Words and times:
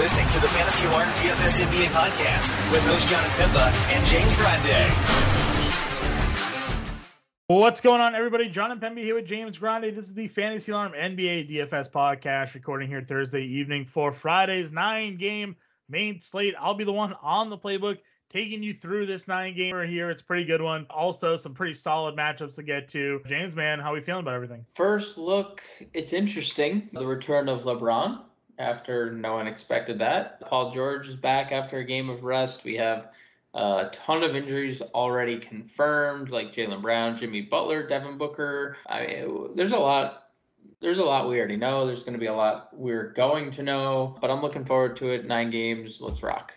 listening 0.00 0.26
to 0.28 0.40
the 0.40 0.48
Fantasy 0.48 0.86
Alarm 0.86 1.10
DFS 1.10 1.60
NBA 1.60 1.88
podcast 1.88 2.72
with 2.72 2.82
host 2.86 3.06
John 3.06 3.22
Impemba 3.22 3.70
and 3.92 4.06
James 4.06 4.34
Grande. 4.34 4.90
What's 7.48 7.82
going 7.82 8.00
on, 8.00 8.14
everybody? 8.14 8.48
John 8.48 8.70
Impemba 8.70 9.02
here 9.02 9.14
with 9.14 9.26
James 9.26 9.58
Grande. 9.58 9.94
This 9.94 10.06
is 10.06 10.14
the 10.14 10.26
Fantasy 10.28 10.72
Alarm 10.72 10.92
NBA 10.92 11.50
DFS 11.50 11.90
podcast, 11.90 12.54
recording 12.54 12.88
here 12.88 13.02
Thursday 13.02 13.42
evening 13.44 13.84
for 13.84 14.10
Friday's 14.10 14.72
nine 14.72 15.18
game 15.18 15.54
main 15.90 16.18
slate. 16.18 16.54
I'll 16.58 16.72
be 16.72 16.84
the 16.84 16.94
one 16.94 17.14
on 17.20 17.50
the 17.50 17.58
playbook 17.58 17.98
taking 18.32 18.62
you 18.62 18.72
through 18.72 19.04
this 19.04 19.28
nine 19.28 19.54
gamer 19.54 19.84
here. 19.84 20.08
It's 20.08 20.22
a 20.22 20.24
pretty 20.24 20.46
good 20.46 20.62
one. 20.62 20.86
Also, 20.88 21.36
some 21.36 21.52
pretty 21.52 21.74
solid 21.74 22.16
matchups 22.16 22.54
to 22.54 22.62
get 22.62 22.88
to. 22.92 23.20
James, 23.26 23.54
man, 23.54 23.78
how 23.80 23.90
are 23.90 23.96
we 23.96 24.00
feeling 24.00 24.22
about 24.22 24.32
everything? 24.32 24.64
First 24.72 25.18
look, 25.18 25.60
it's 25.92 26.14
interesting. 26.14 26.88
The 26.94 27.06
return 27.06 27.50
of 27.50 27.64
LeBron 27.64 28.22
after 28.60 29.10
no 29.10 29.34
one 29.34 29.48
expected 29.48 29.98
that. 29.98 30.40
Paul 30.42 30.70
George 30.70 31.08
is 31.08 31.16
back 31.16 31.50
after 31.50 31.78
a 31.78 31.84
game 31.84 32.10
of 32.10 32.22
rest. 32.22 32.62
We 32.62 32.76
have 32.76 33.08
a 33.54 33.88
ton 33.92 34.22
of 34.22 34.36
injuries 34.36 34.82
already 34.82 35.38
confirmed, 35.38 36.30
like 36.30 36.52
Jaylen 36.52 36.82
Brown, 36.82 37.16
Jimmy 37.16 37.40
Butler, 37.40 37.86
Devin 37.88 38.18
Booker. 38.18 38.76
I 38.86 39.06
mean, 39.06 39.56
there's 39.56 39.72
a 39.72 39.78
lot. 39.78 40.28
There's 40.80 40.98
a 40.98 41.04
lot 41.04 41.28
we 41.28 41.38
already 41.38 41.56
know. 41.56 41.86
There's 41.86 42.02
going 42.02 42.12
to 42.14 42.20
be 42.20 42.26
a 42.26 42.34
lot 42.34 42.68
we're 42.72 43.12
going 43.12 43.50
to 43.52 43.62
know, 43.62 44.16
but 44.20 44.30
I'm 44.30 44.42
looking 44.42 44.64
forward 44.64 44.96
to 44.96 45.10
it. 45.10 45.26
Nine 45.26 45.50
games. 45.50 46.00
Let's 46.00 46.22
rock 46.22 46.54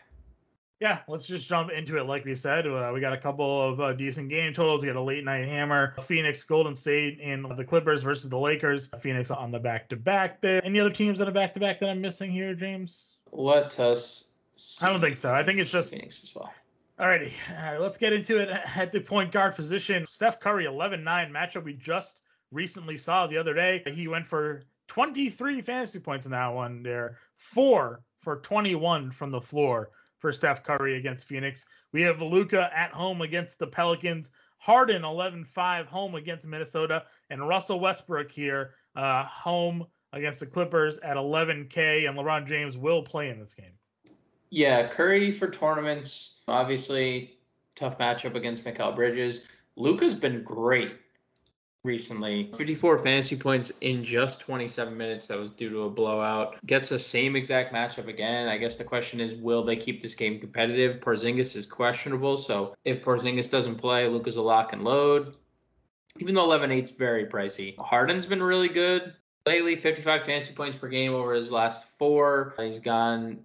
yeah, 0.83 0.99
let's 1.07 1.25
just 1.25 1.47
jump 1.47 1.71
into 1.71 1.97
it. 1.97 2.07
Like 2.07 2.25
we 2.25 2.35
said, 2.35 2.67
uh, 2.67 2.91
we 2.93 2.99
got 2.99 3.13
a 3.13 3.17
couple 3.17 3.71
of 3.71 3.79
uh, 3.79 3.93
decent 3.93 4.27
game 4.27 4.53
totals. 4.53 4.83
We 4.83 4.89
got 4.89 4.97
a 4.97 5.01
late 5.01 5.23
night 5.23 5.47
hammer, 5.47 5.95
Phoenix, 6.01 6.43
Golden 6.43 6.75
State, 6.75 7.21
and 7.23 7.45
the 7.57 7.63
Clippers 7.63 8.03
versus 8.03 8.29
the 8.29 8.37
Lakers. 8.37 8.89
Phoenix 8.99 9.31
on 9.31 9.49
the 9.49 9.59
back 9.59 9.87
to 9.91 9.95
back 9.95 10.41
there. 10.41 10.61
Any 10.61 10.81
other 10.81 10.89
teams 10.89 11.21
on 11.21 11.29
a 11.29 11.31
back 11.31 11.53
to 11.53 11.61
back 11.61 11.79
that 11.79 11.89
I'm 11.89 12.01
missing 12.01 12.33
here, 12.33 12.53
James? 12.53 13.15
Let 13.31 13.79
us. 13.79 14.25
I 14.81 14.89
don't 14.89 14.99
think 14.99 15.15
so. 15.15 15.33
I 15.33 15.41
think 15.41 15.59
it's 15.59 15.71
just 15.71 15.89
Phoenix 15.89 16.21
as 16.21 16.35
well. 16.35 16.51
Alrighty, 16.99 17.31
all 17.49 17.71
right, 17.71 17.79
let's 17.79 17.97
get 17.97 18.11
into 18.11 18.39
it 18.39 18.49
at 18.49 18.91
the 18.91 18.99
point 18.99 19.31
guard 19.31 19.55
position. 19.55 20.05
Steph 20.11 20.41
Curry, 20.41 20.65
11-9 20.65 21.03
matchup 21.31 21.63
we 21.63 21.75
just 21.75 22.19
recently 22.51 22.97
saw 22.97 23.25
the 23.25 23.37
other 23.37 23.53
day. 23.53 23.81
He 23.95 24.09
went 24.09 24.27
for 24.27 24.63
23 24.89 25.61
fantasy 25.61 25.99
points 25.99 26.25
in 26.25 26.33
that 26.33 26.47
one 26.49 26.83
there, 26.83 27.19
four 27.37 28.01
for 28.19 28.35
21 28.41 29.11
from 29.11 29.31
the 29.31 29.39
floor 29.39 29.89
for 30.23 30.31
Steph 30.31 30.63
Curry 30.63 30.95
against 30.95 31.25
Phoenix. 31.25 31.65
We 31.91 32.01
have 32.03 32.21
Luka 32.21 32.69
at 32.73 32.91
home 32.91 33.21
against 33.21 33.59
the 33.59 33.67
Pelicans. 33.67 34.31
Harden 34.57 35.01
11-5 35.01 35.85
home 35.87 36.15
against 36.15 36.47
Minnesota, 36.47 37.03
and 37.29 37.45
Russell 37.45 37.81
Westbrook 37.81 38.31
here 38.31 38.75
uh, 38.95 39.25
home 39.25 39.85
against 40.13 40.39
the 40.39 40.45
Clippers 40.45 40.97
at 40.99 41.17
11K, 41.17 42.07
and 42.07 42.17
LeBron 42.17 42.47
James 42.47 42.77
will 42.77 43.03
play 43.03 43.31
in 43.31 43.37
this 43.37 43.53
game. 43.53 43.73
Yeah, 44.49 44.87
Curry 44.87 45.29
for 45.29 45.49
tournaments, 45.49 46.35
obviously 46.47 47.33
tough 47.75 47.97
matchup 47.97 48.35
against 48.35 48.63
Mikal 48.63 48.95
Bridges. 48.95 49.41
Luka's 49.75 50.15
been 50.15 50.41
great 50.41 50.93
recently. 51.83 52.49
54 52.55 52.99
fantasy 52.99 53.35
points 53.35 53.71
in 53.81 54.03
just 54.03 54.39
27 54.39 54.95
minutes. 54.95 55.27
That 55.27 55.37
was 55.37 55.51
due 55.51 55.69
to 55.69 55.83
a 55.83 55.89
blowout. 55.89 56.55
Gets 56.65 56.89
the 56.89 56.99
same 56.99 57.35
exact 57.35 57.73
matchup 57.73 58.07
again. 58.07 58.47
I 58.47 58.57
guess 58.57 58.75
the 58.75 58.83
question 58.83 59.19
is, 59.19 59.35
will 59.35 59.63
they 59.63 59.75
keep 59.75 60.01
this 60.01 60.15
game 60.15 60.39
competitive? 60.39 61.01
Porzingis 61.01 61.55
is 61.55 61.65
questionable, 61.65 62.37
so 62.37 62.73
if 62.85 63.03
Porzingis 63.03 63.51
doesn't 63.51 63.75
play, 63.75 64.07
Luka's 64.07 64.37
a 64.37 64.41
lock 64.41 64.73
and 64.73 64.83
load. 64.83 65.33
Even 66.19 66.35
though 66.35 66.47
11-8 66.47 66.83
is 66.83 66.91
very 66.91 67.25
pricey. 67.25 67.77
Harden's 67.77 68.25
been 68.25 68.41
really 68.41 68.69
good 68.69 69.13
lately. 69.45 69.75
55 69.75 70.25
fantasy 70.25 70.53
points 70.53 70.77
per 70.77 70.87
game 70.87 71.13
over 71.13 71.33
his 71.33 71.51
last 71.51 71.87
four. 71.97 72.53
He's 72.59 72.79
gone 72.79 73.39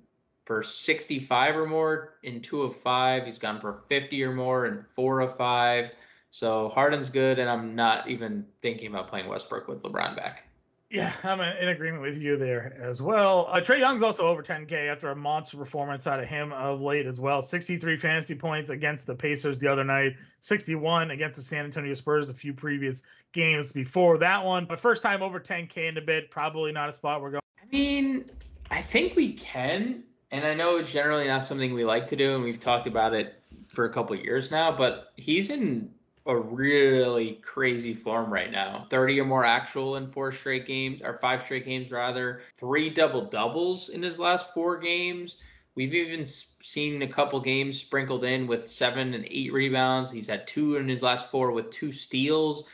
for 0.45 0.63
65 0.63 1.57
or 1.57 1.67
more 1.67 2.15
in 2.23 2.41
two 2.41 2.63
of 2.63 2.77
five. 2.77 3.25
He's 3.25 3.39
gone 3.39 3.61
for 3.61 3.73
50 3.73 4.23
or 4.23 4.33
more 4.33 4.67
in 4.67 4.81
four 4.81 5.21
of 5.21 5.37
five. 5.37 5.91
So 6.31 6.69
Harden's 6.69 7.11
good, 7.11 7.39
and 7.39 7.49
I'm 7.49 7.75
not 7.75 8.09
even 8.09 8.47
thinking 8.61 8.89
about 8.89 9.09
playing 9.09 9.29
Westbrook 9.29 9.69
with 9.69 9.83
LeBron 9.83 10.17
back. 10.17 10.45
Yeah, 10.91 11.13
I'm 11.23 11.41
in 11.41 11.69
agreement 11.69 12.03
with 12.03 12.17
you 12.17 12.39
there 12.39 12.79
as 12.81 13.03
well. 13.03 13.47
Uh, 13.51 13.61
Trae 13.61 13.79
Young's 13.79 14.03
also 14.03 14.27
over 14.27 14.43
10K 14.43 14.91
after 14.91 15.11
a 15.11 15.17
monster 15.17 15.59
performance 15.59 16.07
out 16.07 16.19
of 16.19 16.27
him 16.27 16.51
of 16.55 16.81
late 16.81 17.07
as 17.07 17.21
well. 17.21 17.43
63 17.43 17.99
fantasy 17.99 18.35
points 18.35 18.71
against 18.71 19.07
the 19.07 19.15
Pacers 19.15 19.59
the 19.59 19.69
other 19.69 19.85
night, 19.85 20.17
61 20.41 21.11
against 21.11 21.37
the 21.37 21.43
San 21.43 21.67
Antonio 21.67 21.93
Spurs 21.93 22.31
a 22.31 22.35
few 22.35 22.55
previous 22.55 23.03
games 23.33 23.73
before 23.73 24.17
that 24.19 24.43
one. 24.43 24.65
But 24.65 24.81
first 24.81 25.03
time 25.03 25.23
over 25.23 25.39
10K 25.39 25.91
in 25.91 25.99
a 25.99 26.01
bit, 26.01 26.31
probably 26.31 26.73
not 26.73 26.89
a 26.89 26.93
spot 26.95 27.21
we're 27.21 27.33
going. 27.33 27.43
I 27.63 27.67
mean, 27.71 28.25
I 28.71 28.81
think 28.81 29.15
we 29.15 29.35
can, 29.35 30.05
and 30.31 30.47
I 30.47 30.55
know 30.55 30.79
it's 30.79 30.91
generally 30.91 31.27
not 31.27 31.45
something 31.45 31.75
we 31.75 31.85
like 31.85 32.07
to 32.09 32.17
do, 32.17 32.35
and 32.35 32.43
we've 32.43 32.61
talked 32.61 32.87
about 32.87 33.13
it 33.13 33.43
for 33.69 33.85
a 33.85 33.93
couple 33.93 34.17
years 34.17 34.51
now, 34.51 34.73
but 34.73 35.13
he's 35.17 35.51
in 35.51 35.91
a 36.29 36.37
really 36.37 37.41
crazy 37.43 37.95
form 37.95 38.33
right 38.33 38.53
now. 38.53 38.87
30 38.91 39.21
or 39.21 39.25
more 39.25 39.45
actual 39.47 39.97
in 39.97 40.07
four 40.07 40.31
straight 40.31 40.67
games, 40.67 41.01
or 41.03 41.19
five 41.19 41.43
straight 41.43 41.65
games 41.65 41.91
rather. 41.91 42.43
Three 42.55 42.91
double 42.91 43.25
doubles 43.25 43.89
in 43.89 44.03
his 44.03 44.19
last 44.19 44.53
four 44.53 44.79
games. 44.79 45.39
We've 45.75 45.95
even 45.95 46.27
seen 46.27 47.01
a 47.03 47.09
couple 47.09 47.41
games 47.41 47.81
sprinkled 47.81 48.25
in 48.25 48.47
with 48.47 48.67
seven 48.67 49.15
and 49.15 49.25
eight 49.31 49.53
rebounds. 49.53 50.11
He's 50.11 50.27
had 50.27 50.47
two 50.47 50.77
in 50.77 50.89
his 50.89 51.03
last 51.03 51.31
four 51.31 51.51
with 51.53 51.71
two 51.71 51.93
steals. 51.93 52.65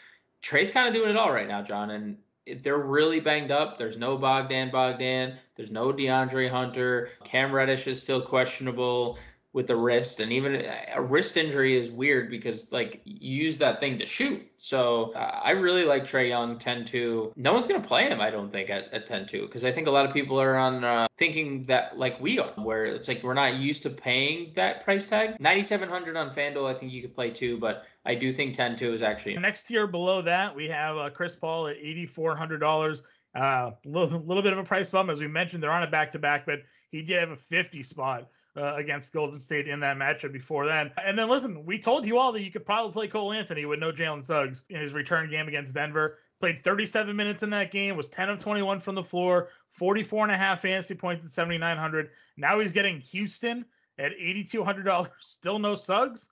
Trae's 0.42 0.70
kind 0.70 0.88
of 0.88 0.94
doing 0.94 1.10
it 1.10 1.16
all 1.16 1.32
right 1.32 1.48
now, 1.48 1.62
John. 1.62 1.90
And 1.90 2.16
they're 2.62 2.76
really 2.76 3.20
banged 3.20 3.52
up. 3.52 3.78
There's 3.78 3.96
no 3.96 4.16
Bogdan 4.16 4.70
Bogdan. 4.70 5.38
There's 5.54 5.70
no 5.70 5.92
DeAndre 5.92 6.50
Hunter. 6.50 7.10
Cam 7.22 7.52
Reddish 7.52 7.86
is 7.86 8.02
still 8.02 8.20
questionable 8.20 9.18
with 9.54 9.68
the 9.68 9.76
wrist 9.76 10.20
and 10.20 10.32
even 10.32 10.66
a 10.94 11.00
wrist 11.00 11.36
injury 11.38 11.78
is 11.78 11.90
weird 11.90 12.28
because 12.28 12.70
like 12.72 13.00
you 13.04 13.44
use 13.44 13.56
that 13.58 13.80
thing 13.80 13.98
to 14.00 14.04
shoot. 14.04 14.42
So 14.58 15.12
uh, 15.14 15.40
i 15.44 15.50
really 15.50 15.84
like 15.84 16.04
trae 16.04 16.28
young 16.28 16.58
10-2 16.58 17.36
no 17.36 17.52
one's 17.52 17.66
going 17.66 17.80
to 17.80 17.86
play 17.86 18.08
him 18.08 18.18
i 18.18 18.30
don't 18.30 18.50
think 18.50 18.70
at, 18.70 18.92
at 18.94 19.06
10-2 19.06 19.42
because 19.42 19.62
i 19.62 19.70
think 19.70 19.86
a 19.86 19.90
lot 19.90 20.06
of 20.06 20.12
people 20.14 20.40
are 20.40 20.56
on 20.56 20.82
uh, 20.82 21.06
thinking 21.18 21.64
that 21.64 21.98
like 21.98 22.18
we 22.18 22.38
are 22.38 22.48
where 22.56 22.86
it's 22.86 23.06
like 23.06 23.22
we're 23.22 23.34
not 23.34 23.56
used 23.56 23.82
to 23.82 23.90
paying 23.90 24.52
that 24.56 24.82
price 24.82 25.06
tag. 25.06 25.38
9700 25.38 26.16
on 26.16 26.30
fanduel 26.30 26.68
i 26.68 26.72
think 26.72 26.92
you 26.92 27.02
could 27.02 27.14
play 27.14 27.28
too 27.28 27.58
but 27.58 27.84
i 28.06 28.14
do 28.14 28.32
think 28.32 28.56
10-2 28.56 28.94
is 28.94 29.02
actually 29.02 29.36
next 29.36 29.64
tier 29.64 29.86
below 29.86 30.22
that 30.22 30.56
we 30.56 30.66
have 30.68 30.96
uh, 30.96 31.10
chris 31.10 31.36
paul 31.36 31.68
at 31.68 31.76
$8400 31.76 33.02
a 33.36 33.38
uh, 33.38 33.74
little, 33.84 34.20
little 34.20 34.42
bit 34.42 34.54
of 34.54 34.58
a 34.58 34.64
price 34.64 34.88
bump 34.88 35.10
as 35.10 35.20
we 35.20 35.28
mentioned 35.28 35.62
they're 35.62 35.70
on 35.70 35.82
a 35.82 35.90
back-to-back 35.90 36.46
but 36.46 36.60
he 36.90 37.02
did 37.02 37.20
have 37.20 37.30
a 37.30 37.36
50 37.36 37.82
spot 37.82 38.30
uh, 38.56 38.76
against 38.76 39.12
Golden 39.12 39.40
State 39.40 39.68
in 39.68 39.80
that 39.80 39.96
matchup 39.96 40.32
before 40.32 40.66
then. 40.66 40.90
And 41.04 41.18
then 41.18 41.28
listen, 41.28 41.64
we 41.64 41.78
told 41.78 42.06
you 42.06 42.18
all 42.18 42.32
that 42.32 42.42
you 42.42 42.50
could 42.50 42.64
probably 42.64 42.92
play 42.92 43.08
Cole 43.08 43.32
Anthony 43.32 43.64
with 43.64 43.80
no 43.80 43.92
Jalen 43.92 44.24
Suggs 44.24 44.62
in 44.70 44.80
his 44.80 44.92
return 44.92 45.30
game 45.30 45.48
against 45.48 45.74
Denver. 45.74 46.18
Played 46.40 46.62
37 46.62 47.14
minutes 47.14 47.42
in 47.42 47.50
that 47.50 47.72
game, 47.72 47.96
was 47.96 48.08
10 48.08 48.28
of 48.28 48.38
21 48.38 48.80
from 48.80 48.94
the 48.94 49.02
floor, 49.02 49.48
44 49.70 50.24
and 50.24 50.32
a 50.32 50.36
half 50.36 50.62
fantasy 50.62 50.94
points 50.94 51.24
at 51.24 51.30
7,900. 51.30 52.10
Now 52.36 52.60
he's 52.60 52.72
getting 52.72 53.00
Houston 53.00 53.64
at 53.98 54.12
$8,200. 54.18 55.08
Still 55.20 55.58
no 55.58 55.74
Suggs. 55.74 56.30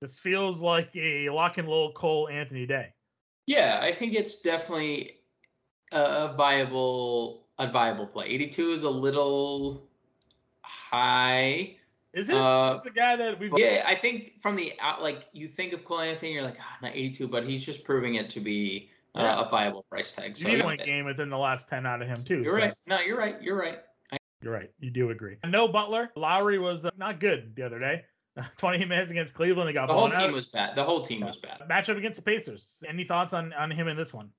This 0.00 0.18
feels 0.18 0.60
like 0.60 0.90
a 0.96 1.30
lock 1.30 1.58
and 1.58 1.68
load 1.68 1.94
Cole 1.94 2.28
Anthony 2.28 2.66
day. 2.66 2.92
Yeah, 3.46 3.78
I 3.80 3.94
think 3.94 4.14
it's 4.14 4.40
definitely 4.40 5.18
a 5.92 6.34
viable 6.34 7.46
a 7.58 7.70
viable 7.70 8.06
play. 8.06 8.26
82 8.26 8.72
is 8.72 8.82
a 8.82 8.90
little 8.90 9.88
high. 10.94 11.76
Is 12.12 12.28
it? 12.28 12.36
Uh, 12.36 12.74
it's 12.76 12.86
a 12.86 12.90
guy 12.90 13.16
that 13.16 13.40
we. 13.40 13.50
Yeah, 13.56 13.84
I 13.86 13.94
think 13.94 14.40
from 14.40 14.56
the 14.56 14.72
out, 14.80 15.02
like 15.02 15.26
you 15.32 15.48
think 15.48 15.72
of 15.72 15.84
Cole 15.84 16.00
Anthony, 16.00 16.32
you're 16.32 16.42
like, 16.42 16.58
ah, 16.60 16.76
not 16.80 16.92
82, 16.94 17.26
but 17.26 17.44
he's 17.44 17.64
just 17.64 17.84
proving 17.84 18.14
it 18.14 18.30
to 18.30 18.40
be 18.40 18.90
uh, 19.16 19.22
yeah. 19.22 19.40
a 19.40 19.50
viable 19.50 19.84
price 19.90 20.12
tag. 20.12 20.36
So 20.36 20.46
you 20.46 20.54
need 20.54 20.60
a 20.60 20.64
point 20.64 20.84
game 20.84 21.06
within 21.06 21.28
the 21.28 21.38
last 21.38 21.68
10 21.68 21.86
out 21.86 22.02
of 22.02 22.08
him 22.08 22.16
too. 22.24 22.42
You're 22.42 22.52
so. 22.52 22.58
right. 22.58 22.74
No, 22.86 23.00
you're 23.00 23.18
right. 23.18 23.42
You're 23.42 23.58
right. 23.58 23.80
I- 24.12 24.18
you're 24.42 24.52
right. 24.52 24.70
You 24.78 24.90
do 24.90 25.10
agree. 25.10 25.38
No 25.44 25.66
Butler. 25.66 26.10
Lowry 26.16 26.58
was 26.58 26.84
uh, 26.84 26.90
not 26.96 27.18
good 27.18 27.56
the 27.56 27.64
other 27.64 27.78
day. 27.78 28.04
20 28.58 28.84
minutes 28.84 29.10
against 29.10 29.34
Cleveland. 29.34 29.68
They 29.68 29.72
got 29.72 29.86
the 29.86 29.94
whole 29.94 30.10
team 30.10 30.20
out. 30.20 30.32
was 30.32 30.46
bad. 30.46 30.76
The 30.76 30.84
whole 30.84 31.02
team 31.02 31.20
was 31.20 31.36
bad. 31.36 31.62
Matchup 31.70 31.96
against 31.96 32.16
the 32.16 32.22
Pacers. 32.22 32.82
Any 32.86 33.04
thoughts 33.04 33.32
on 33.32 33.52
on 33.52 33.70
him 33.70 33.88
in 33.88 33.96
this 33.96 34.12
one? 34.12 34.30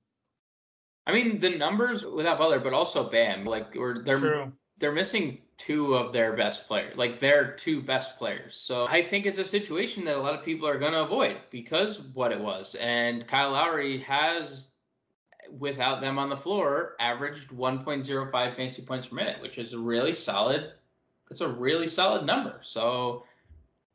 I 1.08 1.14
mean, 1.14 1.40
the 1.40 1.52
numbers 1.52 2.04
without 2.04 2.38
Butler, 2.38 2.60
but 2.60 2.74
also 2.74 3.10
Bam. 3.10 3.46
Like, 3.46 3.74
they're 3.74 4.18
True. 4.18 4.52
They're 4.78 4.92
missing 4.92 5.40
two 5.58 5.96
of 5.96 6.12
their 6.12 6.34
best 6.34 6.68
players, 6.68 6.98
like 6.98 7.20
their 7.20 7.54
two 7.54 7.82
best 7.82 8.18
players. 8.18 8.56
So 8.56 8.88
I 8.90 9.02
think 9.02 9.26
it's 9.26 9.38
a 9.38 9.46
situation 9.46 10.04
that 10.06 10.18
a 10.18 10.20
lot 10.20 10.38
of 10.38 10.44
people 10.44 10.68
are 10.68 10.78
going 10.78 10.92
to 10.92 11.02
avoid 11.02 11.38
because 11.50 12.02
what 12.14 12.32
it 12.32 12.40
was. 12.40 12.76
And 12.76 13.28
Kyle 13.28 13.52
Lowry 13.52 14.00
has, 14.00 14.66
without 15.58 16.02
them 16.02 16.20
on 16.20 16.30
the 16.30 16.38
floor, 16.38 16.96
averaged 17.00 17.50
1.05 17.50 18.32
fantasy 18.32 18.82
points 18.82 19.08
per 19.08 19.16
minute, 19.16 19.42
which 19.42 19.58
is 19.58 19.74
a 19.74 19.80
really 19.80 20.14
solid. 20.14 20.72
That's 21.30 21.42
a 21.42 21.48
really 21.48 21.88
solid 21.88 22.26
number. 22.26 22.60
So 22.62 23.24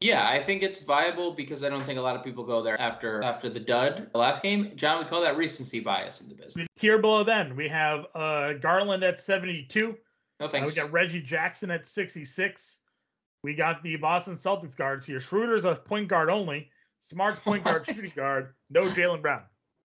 yeah, 0.01 0.27
I 0.27 0.43
think 0.43 0.63
it's 0.63 0.81
viable 0.81 1.33
because 1.33 1.63
I 1.63 1.69
don't 1.69 1.85
think 1.85 1.99
a 1.99 2.03
lot 2.03 2.17
of 2.17 2.25
people 2.25 2.43
go 2.43 2.63
there 2.63 2.81
after 2.81 3.23
after 3.23 3.51
the 3.51 3.61
dud 3.61 4.09
the 4.13 4.19
last 4.19 4.43
game. 4.43 4.73
John, 4.75 5.05
we 5.05 5.09
call 5.09 5.21
that 5.21 5.37
recency 5.37 5.79
bias 5.79 6.23
in 6.23 6.29
the 6.29 6.35
business. 6.35 6.67
Tier 6.75 6.97
below 6.97 7.23
then 7.23 7.55
we 7.55 7.69
have 7.69 8.07
uh, 8.15 8.55
Garland 8.55 9.05
at 9.05 9.21
72 9.21 9.95
No 10.41 10.47
Uh, 10.47 10.49
thanks. 10.49 10.73
we 10.75 10.81
got 10.81 10.91
Reggie 10.91 11.21
Jackson 11.21 11.71
at 11.71 11.87
66. 11.87 12.81
We 13.43 13.55
got 13.55 13.83
the 13.83 13.97
Boston 13.97 14.35
Celtics 14.37 14.77
guards 14.77 15.07
here. 15.07 15.21
Schroeder's 15.21 15.65
a 15.67 15.75
point 15.77 16.09
guard 16.09 16.31
only. 16.31 16.71
Smart's 17.01 17.41
point 17.45 17.65
guard, 17.65 17.87
shooting 17.87 18.11
guard. 18.17 18.55
No 18.71 18.85
Jaylen 18.85 19.23
Brown. 19.23 19.43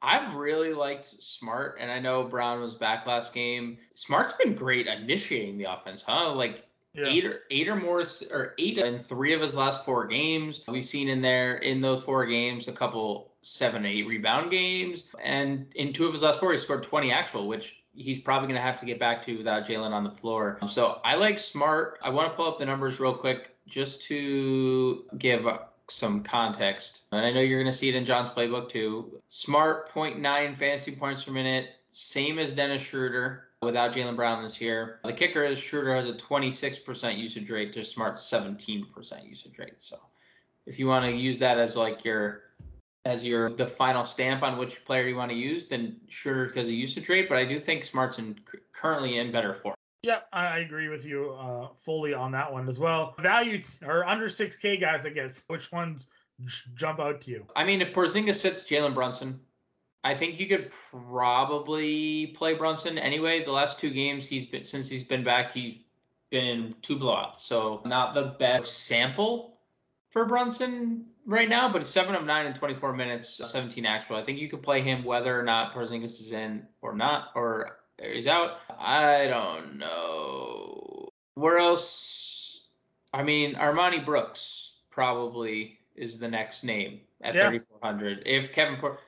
I've 0.03 0.35
really 0.35 0.73
liked 0.73 1.15
Smart, 1.23 1.77
and 1.79 1.91
I 1.91 2.01
know 2.01 2.25
Brown 2.25 2.61
was 2.63 2.75
back 2.75 3.07
last 3.07 3.35
game. 3.35 3.77
Smart's 3.95 4.33
been 4.33 4.55
great 4.55 4.87
initiating 4.87 5.59
the 5.59 5.71
offense, 5.71 6.03
huh? 6.03 6.33
Like 6.35 6.65
Yeah. 6.95 7.07
eight 7.07 7.27
or 7.27 7.41
eight 7.51 7.69
or 7.69 7.77
more 7.77 8.03
or 8.31 8.55
eight 8.59 8.79
in 8.79 8.99
three 8.99 9.35
of 9.35 9.43
his 9.43 9.55
last 9.55 9.85
four 9.85 10.07
games. 10.07 10.63
We've 10.67 10.83
seen 10.85 11.09
in 11.09 11.21
there 11.21 11.59
in 11.59 11.83
those 11.83 12.03
four 12.03 12.25
games 12.25 12.67
a 12.67 12.73
couple 12.73 13.30
seven, 13.43 13.87
eight 13.87 14.07
rebound 14.07 14.51
games, 14.51 15.05
and 15.23 15.67
in 15.75 15.93
two 15.93 16.07
of 16.07 16.13
his 16.13 16.23
last 16.23 16.41
four 16.41 16.53
he 16.53 16.59
scored 16.59 16.83
20 16.83 17.11
actual, 17.11 17.49
which 17.49 17.83
he's 17.95 18.19
probably 18.19 18.47
going 18.47 18.57
to 18.57 18.63
have 18.63 18.79
to 18.79 18.87
get 18.87 18.99
back 18.99 19.25
to 19.27 19.37
without 19.37 19.67
Jaylen 19.67 19.91
on 19.91 20.05
the 20.05 20.11
floor. 20.11 20.59
So 20.69 21.01
I 21.05 21.15
like 21.17 21.39
Smart. 21.39 21.99
I 22.03 22.11
want 22.11 22.31
to 22.31 22.37
pull 22.37 22.47
up 22.47 22.59
the 22.59 22.67
numbers 22.67 23.01
real 23.01 23.15
quick 23.15 23.51
just 23.67 24.03
to 24.05 25.05
give 25.19 25.47
some 25.89 26.23
context. 26.23 27.01
And 27.13 27.25
I 27.25 27.33
know 27.33 27.41
you're 27.41 27.61
going 27.61 27.73
to 27.73 27.77
see 27.77 27.89
it 27.89 27.95
in 27.95 28.05
John's 28.05 28.31
playbook 28.31 28.69
too. 28.69 29.21
Smart 29.29 29.93
0.9 29.93 30.59
fantasy 30.59 30.93
points 30.93 31.25
per 31.25 31.33
minute, 31.33 31.71
same 31.91 32.39
as 32.39 32.53
Dennis 32.53 32.83
Schroeder 32.83 33.45
without 33.63 33.93
Jaylen 33.93 34.17
Brown 34.17 34.43
this 34.43 34.61
year. 34.61 35.01
The 35.05 35.13
kicker 35.13 35.45
is 35.45 35.59
Schroeder 35.59 35.95
has 35.95 36.09
a 36.09 36.15
26% 36.15 37.19
usage 37.19 37.51
rate 37.51 37.73
to 37.75 37.85
Smart's 37.85 38.23
17% 38.31 39.29
usage 39.29 39.59
rate. 39.59 39.75
So 39.79 39.97
if 40.67 40.79
you 40.79 40.87
want 40.87 41.05
to 41.05 41.13
use 41.13 41.39
that 41.41 41.59
as 41.59 41.77
like 41.77 42.05
your 42.05 42.43
as 43.05 43.25
your 43.25 43.51
the 43.51 43.67
final 43.67 44.05
stamp 44.05 44.43
on 44.43 44.59
which 44.59 44.85
player 44.85 45.09
you 45.09 45.17
want 45.17 45.31
to 45.31 45.37
use, 45.37 45.67
then 45.67 45.97
sure 46.09 46.47
because 46.47 46.67
of 46.67 46.73
usage 46.73 47.09
rate. 47.09 47.29
But 47.29 47.39
I 47.39 47.45
do 47.45 47.59
think 47.59 47.85
Smart's 47.85 48.19
in, 48.19 48.39
currently 48.73 49.19
in 49.19 49.33
better 49.33 49.55
form. 49.55 49.75
Yeah, 50.03 50.21
I 50.33 50.47
I 50.47 50.59
agree 50.59 50.89
with 50.89 51.05
you 51.05 51.33
uh, 51.33 51.69
fully 51.83 52.15
on 52.15 52.33
that 52.33 52.53
one 52.53 52.69
as 52.69 52.79
well. 52.79 53.15
Value 53.19 53.63
or 53.85 54.07
under 54.07 54.27
6K 54.27 54.81
guys, 54.81 55.07
I 55.07 55.11
guess. 55.11 55.45
Which 55.49 55.71
ones 55.73 56.09
j- 56.45 56.71
jump 56.75 57.01
out 57.01 57.21
to 57.23 57.31
you? 57.31 57.47
I 57.55 57.65
mean, 57.65 57.83
if 57.83 57.95
Porzingis 57.95 58.37
sits 58.37 58.65
Jalen 58.65 58.95
Brunson, 58.95 59.41
I 60.03 60.15
think 60.15 60.41
you 60.41 60.47
could 60.47 60.71
probably 60.91 62.29
play 62.29 62.55
Brunson 62.55 62.99
anyway. 62.99 63.45
The 63.45 63.53
last 63.53 63.79
two 63.79 63.91
games 63.91 64.27
he's 64.27 64.47
been 64.47 64.65
since 64.65 64.89
he's 64.89 65.05
been 65.05 65.25
back, 65.25 65.53
he's 65.53 65.81
been 66.31 66.47
in 66.47 66.75
two 66.81 66.97
blowouts, 66.97 67.41
so 67.41 67.83
not 67.85 68.15
the 68.15 68.37
best 68.39 68.85
sample 68.87 69.59
for 70.11 70.25
Brunson 70.25 71.07
right 71.27 71.49
now. 71.49 71.73
But 71.73 71.83
it's 71.83 71.91
seven 71.91 72.15
of 72.15 72.25
nine 72.25 72.47
in 72.47 72.55
24 72.55 72.93
minutes, 72.95 73.41
17 73.51 73.85
actual. 73.87 74.17
I 74.17 74.23
think 74.23 74.39
you 74.39 74.49
could 74.49 74.63
play 74.63 74.81
him 74.81 75.05
whether 75.05 75.39
or 75.39 75.43
not 75.43 75.75
Porzingis 75.75 76.21
is 76.21 76.33
in 76.33 76.67
or 76.83 76.95
not, 76.95 77.29
or 77.35 77.79
he's 78.01 78.27
out. 78.27 78.59
I 78.79 79.27
don't 79.27 79.79
know. 79.79 81.09
Where 81.35 81.59
else? 81.59 82.65
I 83.13 83.23
mean, 83.23 83.55
Armoni 83.55 84.05
Brooks 84.05 84.75
probably 84.91 85.79
is 85.97 86.19
the 86.19 86.29
next 86.29 86.65
name 86.65 87.01
at 87.21 87.35
Yeah. 87.35 87.49
3,400. 87.49 88.23
If 88.27 88.53
Kevin 88.53 88.77
Porter, 88.77 88.99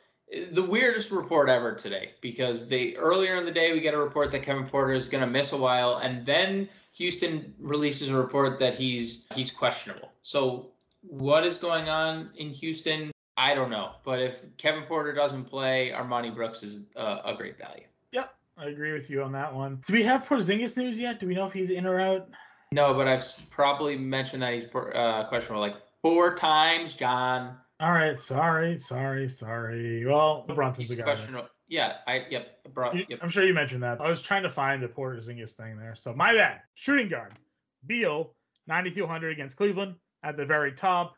the 0.53 0.63
weirdest 0.63 1.11
report 1.11 1.49
ever 1.49 1.75
today 1.75 2.13
because 2.21 2.69
they 2.69 2.95
earlier 2.97 3.37
in 3.37 3.45
the 3.45 3.53
day 3.53 3.73
we 3.73 3.81
get 3.81 3.95
a 3.95 3.99
report 3.99 4.31
that 4.31 4.43
Kevin 4.43 4.67
Porter 4.67 4.93
is 4.93 5.09
going 5.09 5.23
to 5.23 5.31
miss 5.31 5.53
a 5.53 5.57
while, 5.57 5.97
and 5.99 6.25
then 6.25 6.69
Houston 6.93 7.55
releases 7.59 8.09
a 8.11 8.17
report 8.17 8.59
that 8.59 8.75
he's 8.75 9.25
he's 9.35 9.51
questionable. 9.51 10.11
So 10.23 10.72
what 11.03 11.45
is 11.45 11.59
going 11.59 11.89
on 11.89 12.31
in 12.37 12.51
Houston? 12.51 13.11
I 13.37 13.55
don't 13.55 13.71
know. 13.71 13.93
But 14.05 14.21
if 14.21 14.45
Kevin 14.57 14.85
Porter 14.85 15.13
doesn't 15.13 15.45
play, 15.45 15.93
Armoni 15.95 16.35
Brooks 16.35 16.63
is 16.63 16.81
uh, 16.97 17.21
a 17.25 17.35
great 17.35 17.59
value. 17.59 17.85
Yep, 18.13 18.35
I 18.57 18.67
agree 18.67 18.93
with 18.93 19.11
you 19.11 19.23
on 19.23 19.33
that 19.33 19.53
one. 19.53 19.81
Do 19.87 19.93
we 19.93 20.03
have 20.03 20.27
Porzingis 20.27 20.77
news 20.77 20.99
yet? 20.99 21.21
Do 21.21 21.27
we 21.27 21.35
know 21.35 21.47
if 21.47 21.53
he's 21.53 21.71
in 21.71 21.87
or 21.87 22.01
out? 22.01 22.29
No, 22.73 22.95
but 22.95 23.07
I've 23.07 23.27
probably 23.51 23.99
mentioned 23.99 24.43
that 24.43 24.55
he's 24.55 24.75
uh, 24.75 25.27
questionable 25.29 25.61
like 25.61 25.77
four 26.01 26.35
times, 26.35 26.95
John. 26.95 27.57
All 27.81 27.93
right, 27.93 28.19
sorry, 28.19 28.79
sorry, 28.79 29.29
sorry. 29.29 30.07
Well, 30.07 30.45
Brunson's 30.47 30.91
He's 30.91 30.99
a 30.99 31.03
guy. 31.03 31.19
Yeah, 31.69 31.97
I 32.07 32.27
yep, 32.31 32.63
bro, 32.75 32.93
yep. 32.93 33.19
I'm 33.23 33.29
sure 33.29 33.47
you 33.47 33.55
mentioned 33.55 33.83
that. 33.83 34.01
I 34.01 34.09
was 34.09 34.23
trying 34.23 34.43
to 34.43 34.51
find 34.51 34.83
the 34.83 34.89
Porzingis 34.89 35.55
thing 35.55 35.79
there. 35.79 35.95
So 35.97 36.13
my 36.13 36.35
bad. 36.35 36.61
Shooting 36.75 37.09
guard. 37.09 37.33
Beal, 37.87 38.35
9,200 38.69 39.33
against 39.33 39.57
Cleveland 39.57 39.97
at 40.23 40.37
the 40.37 40.45
very 40.45 40.73
top. 40.73 41.15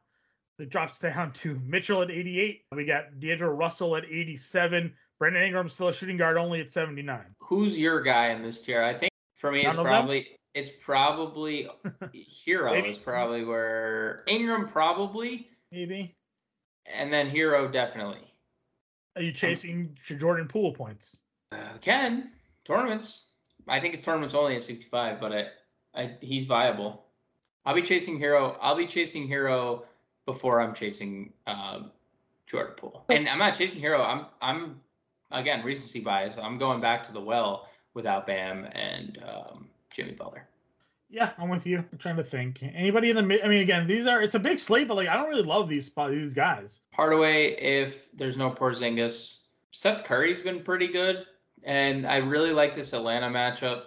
It 0.58 0.70
drops 0.70 1.00
down 1.00 1.32
to 1.42 1.60
Mitchell 1.66 2.02
at 2.02 2.10
88. 2.10 2.62
We 2.72 2.84
got 2.84 3.18
D'Angelo 3.18 3.50
Russell 3.50 3.96
at 3.96 4.04
87. 4.04 4.94
Brandon 5.18 5.42
Ingram 5.42 5.68
still 5.68 5.88
a 5.88 5.92
shooting 5.92 6.16
guard 6.16 6.36
only 6.36 6.60
at 6.60 6.70
79. 6.70 7.20
Who's 7.40 7.78
your 7.78 8.00
guy 8.02 8.28
in 8.28 8.42
this 8.42 8.60
chair? 8.60 8.84
I 8.84 8.94
think 8.94 9.10
for 9.36 9.50
me 9.50 9.60
it's 9.60 9.70
of 9.70 9.76
them? 9.76 9.86
probably 9.86 10.28
it's 10.54 10.70
probably 10.82 11.68
Herro 12.46 12.72
Maybe. 12.72 12.88
is 12.90 12.98
probably 12.98 13.44
where 13.44 14.22
Ingram 14.28 14.68
probably, 14.68 15.48
Maybe. 15.72 16.16
and 16.86 17.12
then 17.12 17.28
Herro 17.28 17.72
definitely. 17.72 18.20
Are 19.16 19.22
you 19.22 19.32
chasing 19.32 19.96
Jordan 20.18 20.46
Poole 20.48 20.72
points? 20.72 21.20
Uh, 21.52 21.56
Ken 21.80 22.30
tournaments. 22.64 23.30
I 23.68 23.80
think 23.80 23.94
it's 23.94 24.04
tournaments 24.04 24.34
only 24.34 24.56
at 24.56 24.64
65, 24.64 25.20
but 25.20 25.32
I, 25.32 25.46
I 25.94 26.16
he's 26.20 26.46
viable. 26.46 27.03
I'll 27.66 27.74
be 27.74 27.82
chasing 27.82 28.18
Herro. 28.18 28.56
I'll 28.60 28.76
be 28.76 28.86
chasing 28.86 29.28
Herro 29.28 29.82
before 30.26 30.60
I'm 30.60 30.74
chasing 30.74 31.32
um, 31.46 31.90
Jordan 32.46 32.74
Poole. 32.76 33.04
And 33.08 33.28
I'm 33.28 33.38
not 33.38 33.54
chasing 33.54 33.80
Herro. 33.80 34.00
I'm 34.00 34.26
I'm 34.40 34.80
again 35.30 35.64
recency 35.64 36.00
bias. 36.00 36.36
I'm 36.40 36.58
going 36.58 36.80
back 36.80 37.02
to 37.04 37.12
the 37.12 37.20
well 37.20 37.68
without 37.94 38.26
Bam 38.26 38.66
and 38.72 39.18
um, 39.26 39.68
Jimmy 39.90 40.12
Butler. 40.12 40.46
Yeah, 41.10 41.30
I'm 41.38 41.48
with 41.48 41.66
you. 41.66 41.78
I'm 41.78 41.98
trying 41.98 42.16
to 42.16 42.24
think. 42.24 42.60
Anybody 42.62 43.10
in 43.10 43.16
the 43.16 43.22
mid? 43.22 43.42
I 43.42 43.48
mean, 43.48 43.62
again, 43.62 43.86
these 43.86 44.06
are 44.06 44.20
it's 44.20 44.34
a 44.34 44.38
big 44.38 44.58
slate, 44.58 44.88
but 44.88 44.96
like 44.96 45.08
I 45.08 45.14
don't 45.14 45.28
really 45.28 45.44
love 45.44 45.68
these 45.68 45.90
these 46.08 46.34
guys. 46.34 46.80
Hardaway, 46.92 47.52
if 47.52 48.08
there's 48.14 48.36
no 48.36 48.50
Porzingis, 48.50 49.38
Seth 49.70 50.04
Curry's 50.04 50.40
been 50.40 50.62
pretty 50.62 50.88
good, 50.88 51.24
and 51.62 52.06
I 52.06 52.16
really 52.16 52.52
like 52.52 52.74
this 52.74 52.92
Atlanta 52.92 53.28
matchup. 53.28 53.84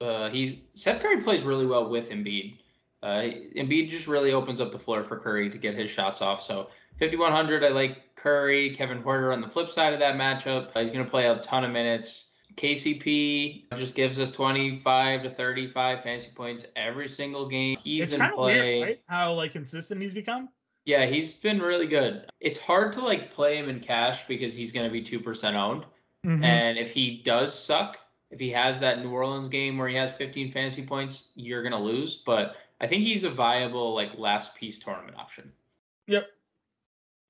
Uh, 0.00 0.30
he's 0.30 0.56
Seth 0.74 1.02
Curry 1.02 1.22
plays 1.22 1.42
really 1.42 1.66
well 1.66 1.88
with 1.88 2.10
Embiid. 2.10 2.58
Uh, 3.04 3.28
Embiid 3.54 3.90
just 3.90 4.06
really 4.08 4.32
opens 4.32 4.62
up 4.62 4.72
the 4.72 4.78
floor 4.78 5.04
for 5.04 5.18
Curry 5.18 5.50
to 5.50 5.58
get 5.58 5.74
his 5.74 5.90
shots 5.90 6.22
off. 6.22 6.42
So 6.42 6.70
5100, 7.00 7.62
I 7.62 7.68
like 7.68 8.16
Curry. 8.16 8.74
Kevin 8.74 9.02
Porter 9.02 9.30
on 9.30 9.42
the 9.42 9.48
flip 9.48 9.70
side 9.70 9.92
of 9.92 10.00
that 10.00 10.16
matchup, 10.16 10.70
uh, 10.74 10.80
he's 10.80 10.90
going 10.90 11.04
to 11.04 11.10
play 11.10 11.26
a 11.26 11.38
ton 11.40 11.64
of 11.64 11.70
minutes. 11.70 12.30
KCP 12.56 13.64
just 13.76 13.94
gives 13.94 14.18
us 14.18 14.30
25 14.30 15.24
to 15.24 15.30
35 15.30 16.02
fantasy 16.02 16.30
points 16.34 16.64
every 16.76 17.08
single 17.08 17.48
game. 17.48 17.76
He's 17.82 18.12
it's 18.12 18.12
in 18.14 18.30
play. 18.30 18.78
weird, 18.78 18.88
right? 18.88 19.00
How 19.06 19.34
like 19.34 19.52
consistent 19.52 20.00
he's 20.00 20.14
become. 20.14 20.48
Yeah, 20.86 21.04
he's 21.06 21.34
been 21.34 21.60
really 21.60 21.86
good. 21.86 22.26
It's 22.40 22.58
hard 22.58 22.92
to 22.94 23.00
like 23.00 23.32
play 23.32 23.58
him 23.58 23.68
in 23.68 23.80
cash 23.80 24.26
because 24.26 24.54
he's 24.54 24.72
going 24.72 24.86
to 24.86 24.92
be 24.92 25.02
2% 25.02 25.54
owned. 25.54 25.84
Mhm. 26.24 26.44
And 26.44 26.78
if 26.78 26.90
he 26.90 27.22
does 27.22 27.58
suck, 27.58 27.98
if 28.30 28.38
he 28.40 28.50
has 28.50 28.80
that 28.80 29.02
New 29.02 29.10
Orleans 29.10 29.48
game 29.48 29.76
where 29.76 29.88
he 29.88 29.94
has 29.96 30.12
15 30.12 30.52
fantasy 30.52 30.86
points, 30.86 31.30
you're 31.34 31.62
going 31.62 31.72
to 31.72 31.78
lose. 31.78 32.22
But 32.24 32.56
I 32.80 32.86
think 32.86 33.02
he's 33.02 33.24
a 33.24 33.30
viable 33.30 33.94
like 33.94 34.10
last 34.18 34.54
piece 34.54 34.78
tournament 34.78 35.16
option. 35.16 35.52
Yep. 36.06 36.26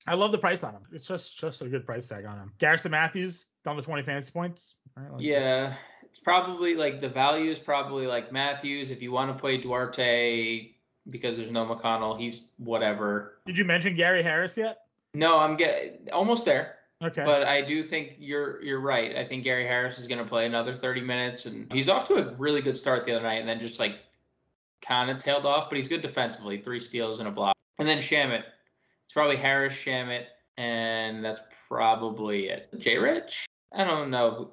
I 0.07 0.15
love 0.15 0.33
the 0.33 0.39
price 0.39 0.63
on 0.65 0.75
him. 0.75 0.83
It's 0.93 1.07
just 1.07 1.39
just 1.39 1.63
a 1.63 1.69
good 1.69 1.87
price 1.87 2.09
tag 2.09 2.25
on 2.27 2.39
him. 2.39 2.53
Garrison 2.59 2.91
Matthews 2.91 3.45
down 3.65 3.77
to 3.77 3.83
20 3.83 4.03
fantasy 4.03 4.31
points. 4.31 4.75
Right, 4.97 5.11
like- 5.13 5.23
Yeah, 5.23 5.75
it's 6.03 6.19
probably 6.19 6.75
like 6.75 7.01
the 7.01 7.09
value 7.09 7.51
is 7.51 7.59
probably 7.59 8.07
like 8.07 8.31
Matthews. 8.33 8.91
If 8.91 9.01
you 9.03 9.13
want 9.13 9.35
to 9.35 9.41
play 9.41 9.57
Duarte 9.59 10.71
because 11.11 11.37
there's 11.37 11.51
no 11.51 11.67
McConnell, 11.67 12.19
he's 12.19 12.45
whatever. 12.59 13.39
Did 13.47 13.57
you 13.59 13.65
mention 13.65 13.95
Gary 13.97 14.23
Harris 14.23 14.57
yet? 14.57 14.79
No, 15.15 15.39
I'm 15.39 15.57
get 15.57 16.09
almost 16.13 16.45
there. 16.45 16.77
Okay. 17.03 17.23
But 17.25 17.43
I 17.45 17.61
do 17.61 17.83
think 17.83 18.17
you're 18.19 18.63
you're 18.63 18.81
right. 18.81 19.17
I 19.17 19.25
think 19.25 19.45
Gary 19.45 19.65
Harris 19.67 19.99
is 19.99 20.07
going 20.07 20.19
to 20.23 20.25
play 20.29 20.47
another 20.47 20.75
30 20.75 21.01
minutes, 21.03 21.47
and 21.47 21.71
he's 21.73 21.89
off 21.89 22.07
to 22.09 22.15
a 22.15 22.35
really 22.35 22.63
good 22.63 22.77
start 22.79 23.05
the 23.05 23.13
other 23.13 23.23
night, 23.23 23.41
and 23.41 23.49
then 23.49 23.59
just 23.61 23.79
like 23.79 23.97
kind 24.87 25.11
of 25.11 25.19
tailed 25.19 25.47
off. 25.47 25.69
But 25.69 25.77
he's 25.77 25.89
good 25.89 26.03
defensively, 26.03 26.59
three 26.59 26.81
steals 26.81 27.19
and 27.19 27.29
a 27.29 27.31
block. 27.31 27.57
And 27.79 27.89
then 27.89 27.99
Shamet, 27.99 28.45
it's 29.05 29.13
probably 29.13 29.37
Harris, 29.37 29.75
Shamet, 29.75 30.27
and 30.57 31.25
that's 31.25 31.41
probably 31.69 32.49
it. 32.49 32.69
J. 32.79 32.99
Rich, 32.99 33.47
I 33.73 33.85
don't 33.85 34.11
know. 34.11 34.51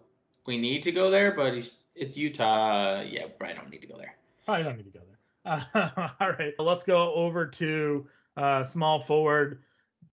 We 0.47 0.57
need 0.57 0.83
to 0.83 0.91
go 0.91 1.11
there, 1.11 1.33
but 1.33 1.53
it's 1.95 2.17
Utah. 2.17 3.01
Yeah, 3.01 3.25
I 3.41 3.53
don't 3.53 3.69
need 3.69 3.81
to 3.81 3.87
go 3.87 3.95
there. 3.97 4.15
Oh, 4.47 4.55
you 4.55 4.63
don't 4.63 4.77
need 4.77 4.91
to 4.91 4.97
go 4.97 4.99
there. 5.05 5.11
Uh, 5.75 6.09
all 6.19 6.31
right. 6.31 6.53
Let's 6.57 6.83
go 6.83 7.13
over 7.13 7.45
to 7.45 8.07
uh, 8.37 8.63
small 8.63 9.01
forward. 9.01 9.61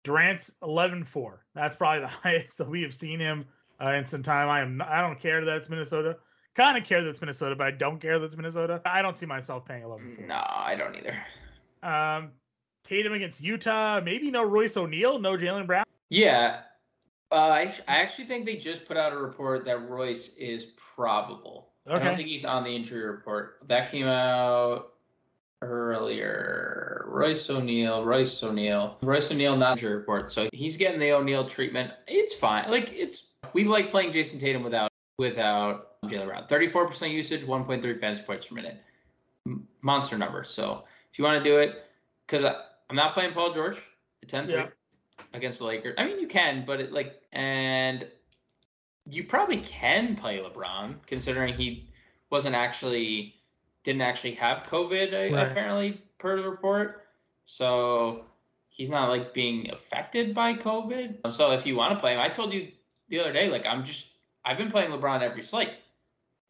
Durant's 0.03 0.51
11-4. 0.61 1.37
That's 1.55 1.75
probably 1.75 2.01
the 2.01 2.07
highest 2.23 2.57
that 2.57 2.69
we 2.69 2.81
have 2.81 2.93
seen 2.93 3.19
him 3.19 3.45
uh, 3.81 3.91
in 3.91 4.05
some 4.05 4.23
time. 4.23 4.49
I 4.49 4.61
am. 4.61 4.81
I 4.81 5.01
don't 5.01 5.19
care 5.19 5.43
that 5.43 5.57
it's 5.57 5.69
Minnesota. 5.69 6.17
Kind 6.55 6.77
of 6.77 6.85
care 6.85 7.01
that 7.01 7.09
it's 7.09 7.19
Minnesota, 7.19 7.55
but 7.55 7.67
I 7.67 7.71
don't 7.71 7.99
care 7.99 8.19
that 8.19 8.25
it's 8.25 8.37
Minnesota. 8.37 8.81
I 8.85 9.01
don't 9.01 9.17
see 9.17 9.25
myself 9.25 9.65
paying 9.65 9.83
11-4. 9.83 10.27
No, 10.27 10.43
I 10.45 10.75
don't 10.75 10.95
either. 10.95 11.17
Um, 11.81 12.31
Tatum 12.83 13.13
against 13.13 13.41
Utah. 13.41 13.99
Maybe 14.01 14.29
no 14.29 14.43
Royce 14.43 14.77
O'Neale. 14.77 15.19
No 15.19 15.35
Jaylen 15.35 15.65
Brown. 15.65 15.85
Yeah. 16.09 16.61
Uh, 17.31 17.35
I, 17.35 17.73
I 17.87 18.01
actually 18.01 18.25
think 18.25 18.45
they 18.45 18.57
just 18.57 18.85
put 18.85 18.97
out 18.97 19.13
a 19.13 19.17
report 19.17 19.65
that 19.65 19.89
Royce 19.89 20.35
is 20.35 20.65
probable. 20.95 21.69
Okay. 21.87 21.95
I 21.95 22.03
don't 22.03 22.15
think 22.15 22.29
he's 22.29 22.45
on 22.45 22.63
the 22.63 22.69
injury 22.69 23.03
report. 23.03 23.57
That 23.67 23.91
came 23.91 24.05
out 24.05 24.93
earlier. 25.63 27.05
Royce 27.07 27.49
O'Neale, 27.49 28.05
Royce 28.05 28.43
O'Neale, 28.43 28.97
Royce 29.01 29.31
O'Neale 29.31 29.57
not 29.57 29.77
injury 29.77 29.95
report. 29.95 30.31
So 30.31 30.49
he's 30.53 30.77
getting 30.77 30.99
the 30.99 31.11
O'Neal 31.11 31.47
treatment. 31.47 31.91
It's 32.07 32.35
fine. 32.35 32.69
Like 32.69 32.91
it's 32.93 33.27
we 33.53 33.65
like 33.65 33.91
playing 33.91 34.11
Jayson 34.11 34.39
Tatum 34.39 34.63
without 34.63 34.92
without 35.17 36.01
Jaylen 36.03 36.27
Brown. 36.27 36.47
34% 36.47 37.11
usage, 37.11 37.43
1.3 37.43 37.99
fantasy 37.99 38.23
points 38.23 38.47
per 38.47 38.55
minute. 38.55 38.81
Monster 39.81 40.17
number. 40.17 40.43
So 40.43 40.83
if 41.11 41.19
you 41.19 41.25
want 41.25 41.43
to 41.43 41.49
do 41.49 41.57
it, 41.57 41.83
because 42.25 42.43
I'm 42.43 42.95
not 42.95 43.13
playing 43.13 43.33
Paul 43.33 43.53
George 43.53 43.77
at 44.21 44.29
10 44.29 44.49
Yeah. 44.49 44.67
against 45.33 45.59
the 45.59 45.65
Lakers. 45.65 45.95
I 45.97 46.05
mean, 46.05 46.19
you 46.19 46.27
can, 46.27 46.63
but 46.65 46.79
it 46.79 46.91
like, 46.91 47.21
and 47.31 48.07
you 49.05 49.23
probably 49.25 49.57
can 49.57 50.15
play 50.15 50.39
LeBron 50.39 50.95
considering 51.05 51.53
he 51.55 51.89
wasn't 52.29 52.55
actually, 52.55 53.35
didn't 53.83 54.01
actually 54.01 54.33
have 54.35 54.63
COVID, 54.63 55.13
uh, 55.13 55.35
Right. 55.35 55.51
apparently, 55.51 56.01
per 56.19 56.41
the 56.41 56.49
report. 56.49 57.05
So 57.43 58.25
he's 58.69 58.89
not 58.89 59.09
like 59.09 59.33
being 59.33 59.69
affected 59.71 60.33
by 60.33 60.53
COVID. 60.53 61.35
So 61.35 61.51
if 61.51 61.65
you 61.65 61.75
want 61.75 61.93
to 61.93 61.99
play 61.99 62.13
him, 62.13 62.21
I 62.21 62.29
told 62.29 62.53
you 62.53 62.71
the 63.09 63.19
other 63.19 63.33
day, 63.33 63.49
like, 63.49 63.65
I'm 63.65 63.83
just, 63.83 64.07
I've 64.45 64.57
been 64.57 64.69
playing 64.71 64.91
LeBron 64.91 65.21
every 65.21 65.43
slate 65.43 65.73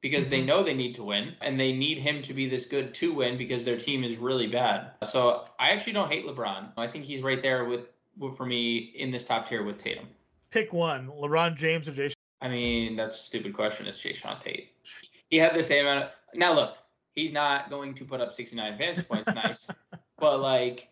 because 0.01 0.27
they 0.27 0.41
Mhm. 0.41 0.45
know 0.47 0.63
they 0.63 0.73
need 0.73 0.95
to 0.95 1.03
win 1.03 1.35
and 1.41 1.59
they 1.59 1.71
need 1.73 1.97
him 1.97 2.21
to 2.23 2.33
be 2.33 2.47
this 2.49 2.65
good 2.65 2.93
to 2.95 3.13
win 3.13 3.37
because 3.37 3.63
their 3.63 3.77
team 3.77 4.03
is 4.03 4.17
really 4.17 4.47
bad. 4.47 4.91
So 5.05 5.47
I 5.59 5.69
actually 5.69 5.93
don't 5.93 6.11
hate 6.11 6.25
LeBron. 6.25 6.73
I 6.75 6.87
think 6.87 7.05
he's 7.05 7.21
right 7.21 7.41
there 7.41 7.65
with, 7.65 7.87
for 8.35 8.45
me 8.45 8.77
in 8.77 9.11
this 9.11 9.25
top 9.25 9.47
tier 9.47 9.63
with 9.63 9.77
Tatum. 9.77 10.07
Pick 10.51 10.73
one: 10.73 11.07
LeBron 11.07 11.55
James 11.55 11.87
or 11.87 11.93
Jayson. 11.93 12.13
I 12.41 12.49
mean, 12.49 12.95
that's 12.95 13.19
a 13.19 13.23
stupid 13.23 13.53
question. 13.53 13.87
It's 13.87 13.97
Jay 13.99 14.13
Sean 14.13 14.39
Tate. 14.39 14.75
He 15.29 15.37
had 15.37 15.53
the 15.55 15.63
same 15.63 15.85
amount 15.85 16.05
of. 16.05 16.11
Now 16.35 16.53
look, 16.53 16.77
he's 17.15 17.31
not 17.31 17.69
going 17.69 17.93
to 17.95 18.05
put 18.05 18.19
up 18.21 18.33
69 18.33 18.77
fantasy 18.77 19.03
points. 19.03 19.31
Nice, 19.35 19.67
but 20.17 20.39
like, 20.39 20.89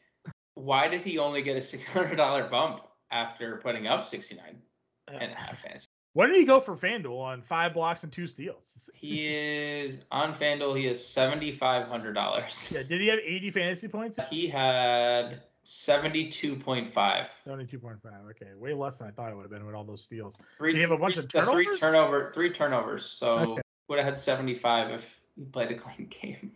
why 0.56 0.88
did 0.88 1.04
he 1.04 1.18
only 1.20 1.42
get 1.42 1.58
a 1.58 1.60
$600 1.60 2.50
bump 2.50 2.88
after 3.12 3.58
putting 3.58 3.88
up 3.88 4.06
69 4.06 4.62
and 5.10 5.32
a 5.32 5.36
half 5.36 5.60
fantasy? 5.60 5.88
What 6.14 6.28
did 6.28 6.36
he 6.36 6.46
go 6.46 6.60
for 6.60 6.76
FanDuel 6.76 7.20
on 7.22 7.42
five 7.42 7.74
blocks 7.74 8.04
and 8.04 8.12
two 8.12 8.28
steals? 8.28 8.90
He 8.96 9.28
is 9.28 10.06
on 10.12 10.34
FanDuel. 10.34 10.78
He 10.78 10.88
is 10.88 11.00
$7,500. 11.00 12.72
Yeah, 12.72 12.84
did 12.84 13.02
he 13.02 13.08
have 13.08 13.20
80 13.20 13.52
fantasy 13.52 13.88
points? 13.88 14.20
He 14.30 14.48
had 14.48 15.42
72.5. 15.66 16.94
72.5. 16.94 18.30
Okay, 18.32 18.48
way 18.58 18.74
less 18.74 19.00
than 19.00 19.08
I 19.08 19.12
thought 19.12 19.32
it 19.32 19.36
would 19.36 19.44
have 19.44 19.52
been 19.52 19.66
with 19.66 19.76
all 19.76 19.84
those 19.84 20.04
steals. 20.04 20.38
Three, 20.58 20.74
Did 20.74 20.78
he 20.80 20.82
have 20.84 20.92
a 20.92 20.98
bunch 20.98 21.18
of 21.18 21.30
the 21.30 21.42
Three 21.52 21.66
turnovers? 21.66 21.80
turnover, 21.80 22.32
three 22.34 22.52
turnovers. 22.52 23.06
So 23.06 23.54
Okay. 23.54 23.62
would 23.88 24.00
have 24.00 24.06
had 24.06 24.18
75 24.18 24.92
if 24.92 25.20
he 25.36 25.46
played 25.46 25.72
a 25.72 25.76
clean 25.76 26.08
game. 26.22 26.52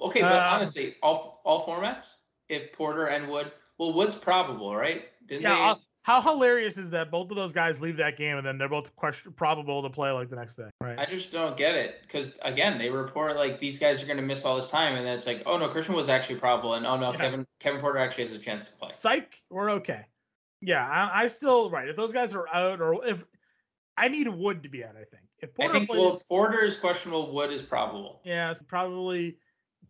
Okay, 0.00 0.20
but 0.22 0.32
Um, 0.32 0.54
honestly, 0.54 0.96
all 1.02 1.40
all 1.44 1.66
formats. 1.66 2.14
If 2.48 2.72
Porter 2.72 3.06
and 3.06 3.28
Wood, 3.28 3.52
well, 3.78 3.92
Wood's 3.92 4.16
probable, 4.16 4.74
right? 4.74 5.08
Didn't 5.26 5.42
Yeah, 5.42 5.74
how 6.02 6.20
hilarious 6.20 6.78
is 6.78 6.90
that 6.90 7.10
both 7.10 7.30
of 7.30 7.36
those 7.36 7.52
guys 7.52 7.80
leave 7.80 7.98
that 7.98 8.16
game 8.16 8.38
and 8.38 8.46
then 8.46 8.56
they're 8.56 8.68
both 8.68 8.94
question, 8.96 9.32
probable 9.32 9.82
to 9.82 9.90
play 9.90 10.10
like 10.10 10.30
the 10.30 10.36
next 10.36 10.56
day, 10.56 10.70
right? 10.80 10.98
I 10.98 11.04
just 11.04 11.30
don't 11.30 11.56
get 11.56 11.74
it 11.74 11.96
because 12.02 12.38
again, 12.42 12.78
they 12.78 12.88
report 12.88 13.36
like 13.36 13.60
these 13.60 13.78
guys 13.78 14.02
are 14.02 14.06
going 14.06 14.16
to 14.16 14.22
miss 14.22 14.44
all 14.44 14.56
this 14.56 14.68
time, 14.68 14.94
and 14.96 15.06
then 15.06 15.16
it's 15.16 15.26
like, 15.26 15.42
oh 15.46 15.58
no, 15.58 15.68
Christian 15.68 15.94
Wood's 15.94 16.08
actually 16.08 16.36
probable, 16.36 16.74
and 16.74 16.86
oh 16.86 16.96
no, 16.96 17.12
Yeah. 17.12 17.18
Kevin 17.18 17.46
Kevin 17.58 17.80
Porter 17.80 17.98
actually 17.98 18.24
has 18.24 18.32
a 18.32 18.38
chance 18.38 18.66
to 18.66 18.72
play. 18.72 18.90
Psych, 18.92 19.34
we're 19.50 19.70
okay. 19.72 20.06
Yeah, 20.62 20.86
I, 20.86 21.24
I 21.24 21.26
still 21.26 21.70
right. 21.70 21.88
If 21.88 21.96
those 21.96 22.12
guys 22.12 22.34
are 22.34 22.48
out, 22.48 22.80
or 22.80 23.06
if 23.06 23.24
I 23.96 24.08
need 24.08 24.28
Wood 24.28 24.62
to 24.62 24.68
be 24.68 24.82
out, 24.84 24.94
I 24.94 25.04
think. 25.04 25.22
If 25.38 25.54
Porter 25.54 25.70
I 25.70 25.78
think 25.78 25.90
plays, 25.90 26.00
well, 26.00 26.16
if 26.16 26.28
Porter 26.28 26.64
is 26.64 26.76
questionable. 26.76 27.32
Wood 27.34 27.52
is 27.52 27.62
probable. 27.62 28.20
yeah, 28.24 28.50
it's 28.50 28.60
probably 28.66 29.36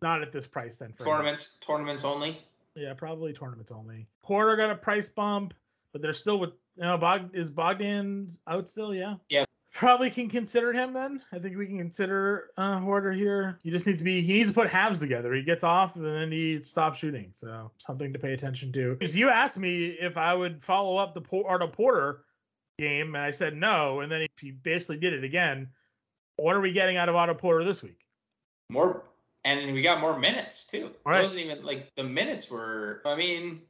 not 0.01 0.21
at 0.21 0.31
this 0.31 0.47
price 0.47 0.77
then. 0.77 0.93
For 0.93 1.03
him. 1.03 1.09
Tournaments, 1.11 1.57
tournaments 1.61 2.03
only. 2.03 2.39
Yeah, 2.75 2.93
probably 2.93 3.33
tournaments 3.33 3.71
only. 3.71 4.07
Porter 4.23 4.55
got 4.55 4.69
a 4.71 4.75
price 4.75 5.09
bump, 5.09 5.53
but 5.91 6.01
they're 6.01 6.13
still 6.13 6.39
with 6.39 6.51
you 6.75 6.83
know 6.83 6.97
Bog 6.97 7.31
is 7.33 7.49
Bogdan 7.49 8.37
out 8.47 8.69
still? 8.69 8.93
Yeah. 8.93 9.15
Yeah. 9.29 9.45
Probably 9.73 10.09
can 10.09 10.29
consider 10.29 10.73
him 10.73 10.91
then. 10.91 11.21
I 11.31 11.39
think 11.39 11.57
we 11.57 11.65
can 11.65 11.77
consider 11.77 12.49
uh 12.57 12.79
Hoarder 12.79 13.13
here. 13.13 13.59
He 13.63 13.71
just 13.71 13.87
needs 13.87 13.99
to 13.99 14.03
be 14.03 14.21
he 14.21 14.33
needs 14.33 14.49
to 14.49 14.53
put 14.53 14.69
halves 14.69 14.99
together. 14.99 15.33
He 15.33 15.43
gets 15.43 15.63
off 15.63 15.95
and 15.95 16.05
then 16.05 16.31
he 16.31 16.61
stops 16.61 16.99
shooting. 16.99 17.29
So 17.33 17.71
something 17.77 18.11
to 18.11 18.19
pay 18.19 18.33
attention 18.33 18.73
to. 18.73 18.95
Because 18.95 19.15
you 19.15 19.29
asked 19.29 19.57
me 19.57 19.87
if 19.87 20.17
I 20.17 20.33
would 20.33 20.61
follow 20.63 20.97
up 20.97 21.13
the 21.13 21.21
Por- 21.21 21.49
Otto 21.49 21.67
Porter 21.67 22.23
game 22.77 23.15
and 23.15 23.23
I 23.23 23.31
said 23.31 23.55
no, 23.55 24.01
and 24.01 24.11
then 24.11 24.21
he, 24.21 24.29
he 24.47 24.51
basically 24.51 24.97
did 24.97 25.13
it 25.13 25.23
again. 25.23 25.69
What 26.35 26.55
are 26.55 26.61
we 26.61 26.73
getting 26.73 26.97
out 26.97 27.07
of 27.07 27.15
Otto 27.15 27.35
Porter 27.35 27.63
this 27.63 27.81
week? 27.81 28.01
more 28.71 29.03
and 29.43 29.73
we 29.73 29.81
got 29.81 29.99
more 29.99 30.17
minutes 30.17 30.65
too. 30.65 30.91
Right. 31.05 31.19
It 31.19 31.23
wasn't 31.23 31.41
even 31.41 31.63
like 31.63 31.93
the 31.95 32.03
minutes 32.03 32.49
were 32.49 33.01
I 33.05 33.15
mean, 33.15 33.61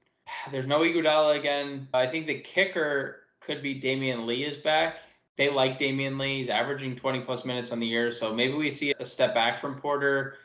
there's 0.52 0.68
no 0.68 0.80
Iguodala 0.80 1.38
again. 1.38 1.88
I 1.94 2.08
think 2.08 2.28
the 2.28 2.40
kicker 2.40 3.22
could 3.40 3.62
be 3.62 3.80
Damion 3.80 4.26
Lee 4.26 4.44
is 4.44 4.58
back. 4.58 4.98
They 5.38 5.50
like 5.50 5.80
Damion 5.80 6.20
Lee. 6.20 6.38
He's 6.38 6.50
averaging 6.50 6.96
20 6.96 7.22
plus 7.22 7.46
minutes 7.46 7.72
on 7.72 7.80
the 7.80 7.88
year, 7.88 8.12
so 8.12 8.34
maybe 8.34 8.54
we 8.54 8.70
see 8.70 8.94
a 9.00 9.06
step 9.06 9.34
back 9.34 9.58
from 9.58 9.76
Porter. 9.80 10.38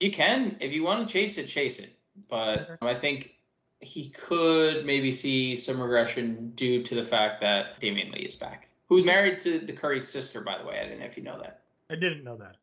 You 0.00 0.10
can, 0.10 0.56
if 0.60 0.72
you 0.72 0.82
want 0.82 1.06
to 1.06 1.12
chase 1.12 1.38
it, 1.38 1.46
chase 1.48 1.78
it. 1.78 1.92
But 2.30 2.78
I 2.80 2.94
think 2.94 3.32
he 3.80 4.10
could 4.10 4.86
maybe 4.86 5.12
see 5.12 5.56
some 5.56 5.80
regression 5.80 6.52
due 6.54 6.82
to 6.82 6.94
the 6.94 7.04
fact 7.04 7.40
that 7.40 7.80
Damion 7.80 8.12
Lee 8.12 8.20
is 8.20 8.34
back. 8.34 8.68
Who's 8.88 9.04
married 9.04 9.38
to 9.40 9.58
the 9.58 9.72
Curry's 9.72 10.08
sister, 10.08 10.40
by 10.40 10.58
the 10.58 10.64
way. 10.64 10.80
I 10.80 10.88
don't 10.88 11.00
know 11.00 11.04
if 11.04 11.16
you 11.16 11.22
know 11.22 11.38
that. 11.42 11.62
I 11.90 11.94
didn't 11.94 12.24
know 12.24 12.36
that. 12.36 12.56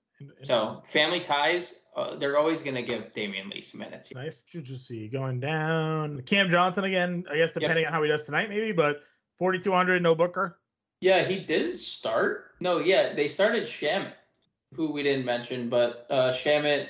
So 0.43 0.81
family 0.85 1.19
ties, 1.21 1.81
uh, 1.95 2.15
they're 2.15 2.37
always 2.37 2.63
going 2.63 2.75
to 2.75 2.83
give 2.83 3.13
Damion 3.13 3.51
Lee 3.51 3.61
some 3.61 3.79
minutes. 3.79 4.13
Nice. 4.13 4.43
See 4.47 5.07
going 5.07 5.39
down. 5.39 6.21
Cam 6.25 6.49
Johnson 6.49 6.83
again. 6.83 7.25
I 7.31 7.37
guess 7.37 7.51
depending 7.51 7.85
on 7.85 7.93
how 7.93 8.01
he 8.03 8.09
does 8.09 8.25
tonight, 8.25 8.49
maybe. 8.49 8.71
But 8.71 9.01
4,200, 9.39 10.01
no 10.01 10.15
Booker. 10.15 10.57
Yeah, 10.99 11.25
he 11.25 11.39
didn't 11.39 11.77
start. 11.77 12.51
No, 12.59 12.79
yeah, 12.79 13.13
they 13.13 13.27
started 13.27 13.63
Shamet, 13.63 14.13
who 14.73 14.91
we 14.91 15.03
didn't 15.03 15.25
mention, 15.25 15.69
but 15.69 16.07
uh, 16.09 16.31
Shamet, 16.31 16.87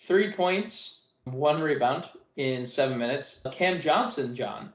three 0.00 0.32
points, 0.32 1.08
one 1.24 1.60
rebound 1.60 2.08
in 2.36 2.66
seven 2.66 2.98
minutes. 2.98 3.40
Cam 3.52 3.80
Johnson, 3.80 4.34
John. 4.34 4.72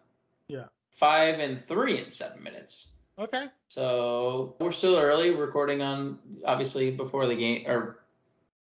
Yeah. 0.47 0.65
Five 0.91 1.39
and 1.39 1.65
three 1.67 2.03
in 2.03 2.11
seven 2.11 2.43
minutes. 2.43 2.89
Okay. 3.19 3.45
So 3.67 4.55
we're 4.59 4.71
still 4.71 4.97
early, 4.97 5.29
recording 5.31 5.81
on 5.81 6.17
obviously 6.45 6.91
before 6.91 7.27
the 7.27 7.35
game 7.35 7.63
or 7.67 7.99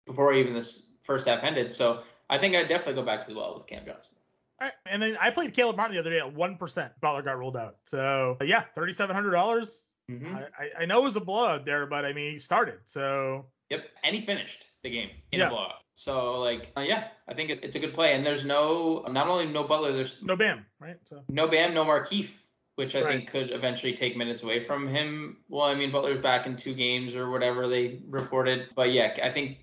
before 0.06 0.34
even 0.34 0.54
this 0.54 0.86
first 1.02 1.26
half 1.26 1.42
ended. 1.42 1.72
So 1.72 2.02
I 2.28 2.38
think 2.38 2.54
I'd 2.54 2.68
definitely 2.68 2.94
go 2.94 3.02
back 3.04 3.26
to 3.26 3.32
the 3.32 3.38
well 3.38 3.54
with 3.54 3.66
Cam 3.66 3.84
Johnson. 3.86 4.14
All 4.60 4.66
right. 4.66 4.74
And 4.90 5.00
then 5.02 5.16
I 5.20 5.30
played 5.30 5.54
Caleb 5.54 5.76
Martin 5.76 5.94
the 5.94 6.00
other 6.00 6.10
day 6.10 6.18
at 6.18 6.34
one 6.34 6.56
percent. 6.56 6.92
Butler 7.00 7.22
got 7.22 7.38
rolled 7.38 7.56
out. 7.56 7.76
So 7.84 8.36
yeah, 8.44 8.64
thirty-seven 8.74 9.14
hundred 9.14 9.30
dollars. 9.32 9.88
Mm-hmm. 10.10 10.36
I, 10.36 10.82
I- 10.82 10.86
know 10.86 11.00
it 11.00 11.04
was 11.04 11.16
a 11.16 11.20
blowout 11.20 11.64
there, 11.64 11.86
but 11.86 12.04
I 12.04 12.12
mean 12.12 12.32
he 12.32 12.38
started. 12.38 12.78
So 12.84 13.46
Yep, 13.70 13.84
and 14.04 14.14
he 14.14 14.24
finished 14.24 14.68
the 14.84 14.90
game 14.90 15.10
in 15.32 15.40
Yeah. 15.40 15.46
a 15.46 15.50
blowout. 15.50 15.74
So 15.96 16.40
like, 16.40 16.70
uh, 16.76 16.82
yeah, 16.82 17.08
I 17.28 17.34
think 17.34 17.50
it, 17.50 17.64
it's 17.64 17.74
a 17.74 17.78
good 17.80 17.92
play. 17.94 18.12
And 18.14 18.24
there's 18.24 18.44
no, 18.44 19.04
not 19.10 19.26
only 19.28 19.46
no 19.46 19.64
Butler, 19.64 19.92
there's 19.92 20.22
no 20.22 20.36
Bam, 20.36 20.64
right? 20.78 20.96
So 21.04 21.24
no 21.28 21.48
Bam, 21.48 21.74
no 21.74 21.84
Markieff, 21.84 22.28
which 22.76 22.94
I 22.94 23.00
Right. 23.00 23.08
think 23.08 23.28
could 23.30 23.50
eventually 23.50 23.94
take 23.94 24.16
minutes 24.16 24.42
away 24.42 24.60
from 24.60 24.86
him. 24.86 25.38
Well, 25.48 25.64
I 25.64 25.74
mean 25.74 25.90
Butler's 25.90 26.18
back 26.20 26.46
in 26.46 26.56
two 26.56 26.74
games 26.74 27.16
or 27.16 27.30
whatever 27.30 27.66
they 27.68 28.00
reported, 28.08 28.68
but 28.74 28.92
yeah, 28.92 29.16
I 29.22 29.30
think 29.30 29.58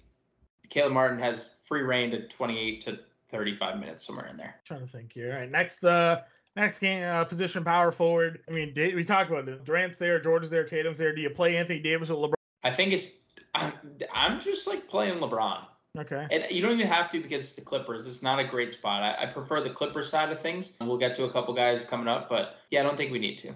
Caleb 0.69 0.93
Martin 0.93 1.19
has 1.19 1.49
free 1.67 1.81
reign 1.81 2.11
to 2.11 2.27
28 2.27 2.81
to 2.81 2.99
35 3.29 3.79
minutes 3.79 4.05
somewhere 4.05 4.27
in 4.27 4.37
there. 4.37 4.55
trying 4.65 4.81
to 4.81 4.87
think 4.87 5.13
here. 5.13 5.31
All 5.33 5.39
right. 5.39 5.49
Next 5.49 5.83
uh 5.85 6.21
next 6.55 6.79
game 6.79 7.03
uh, 7.03 7.23
position 7.23 7.63
power 7.63 7.91
forward. 7.91 8.41
I 8.47 8.51
mean 8.51 8.73
Da- 8.73 8.93
we 8.95 9.03
talked 9.03 9.29
about 9.31 9.47
it. 9.47 9.63
Durant's 9.63 9.97
there, 9.97 10.19
George's 10.19 10.49
there, 10.49 10.65
Tatum's 10.67 10.99
there. 10.99 11.13
Do 11.15 11.21
you 11.21 11.29
play 11.29 11.55
Anthony 11.57 11.79
Davis 11.79 12.09
with 12.09 12.19
LeBron? 12.19 12.33
I 12.63 12.71
think 12.71 12.93
it's, 12.93 13.07
I, 13.55 13.71
I'm 14.13 14.39
just 14.39 14.65
like 14.67 14.87
playing 14.87 15.19
LeBron. 15.19 15.65
Okay. 15.97 16.27
And 16.31 16.45
you 16.49 16.61
don't 16.61 16.71
even 16.71 16.87
have 16.87 17.09
to 17.11 17.21
because 17.21 17.41
it's 17.41 17.53
the 17.53 17.61
Clippers. 17.61 18.07
It's 18.07 18.23
not 18.23 18.39
a 18.39 18.43
great 18.43 18.73
spot. 18.73 19.03
I, 19.03 19.23
I 19.23 19.25
prefer 19.27 19.61
the 19.61 19.69
Clippers 19.69 20.09
side 20.09 20.31
of 20.31 20.39
things. 20.39 20.71
We'll 20.81 20.97
get 20.97 21.15
to 21.15 21.25
a 21.25 21.31
couple 21.31 21.53
guys 21.53 21.83
coming 21.83 22.07
up, 22.07 22.29
but 22.29 22.55
yeah, 22.71 22.79
I 22.79 22.83
don't 22.83 22.97
think 22.97 23.11
we 23.11 23.19
need 23.19 23.37
to. 23.39 23.53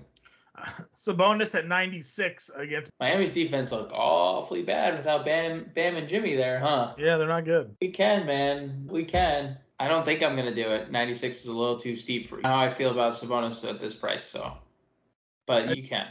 Sabonis 0.96 1.56
at 1.56 1.68
96 1.68 2.52
against. 2.56 2.92
Miami's 3.00 3.32
defense 3.32 3.72
looked 3.72 3.92
awfully 3.92 4.62
bad 4.64 4.98
without 4.98 5.26
Bam, 5.26 5.72
Bam 5.74 5.96
and 5.96 6.08
Jimmy 6.08 6.36
there, 6.36 6.60
huh? 6.60 6.94
Yeah, 6.98 7.18
they're 7.18 7.28
not 7.28 7.46
good. 7.46 7.76
We 7.82 7.90
can, 7.90 8.26
man. 8.26 8.88
We 8.90 9.04
can. 9.04 9.58
I 9.80 9.88
don't 9.88 10.04
think 10.04 10.24
I'm 10.24 10.36
gonna 10.36 10.56
do 10.56 10.70
it. 10.70 10.92
96 10.92 11.42
is 11.42 11.48
a 11.48 11.54
little 11.54 11.78
too 11.78 11.96
steep 11.96 12.28
for 12.28 12.40
how 12.44 12.58
I 12.58 12.70
feel 12.70 12.92
about 12.92 13.14
Sabonis 13.14 13.68
at 13.68 13.80
this 13.80 13.94
price. 13.94 14.24
So, 14.24 14.54
but 15.46 15.76
you 15.78 15.88
can. 15.88 16.08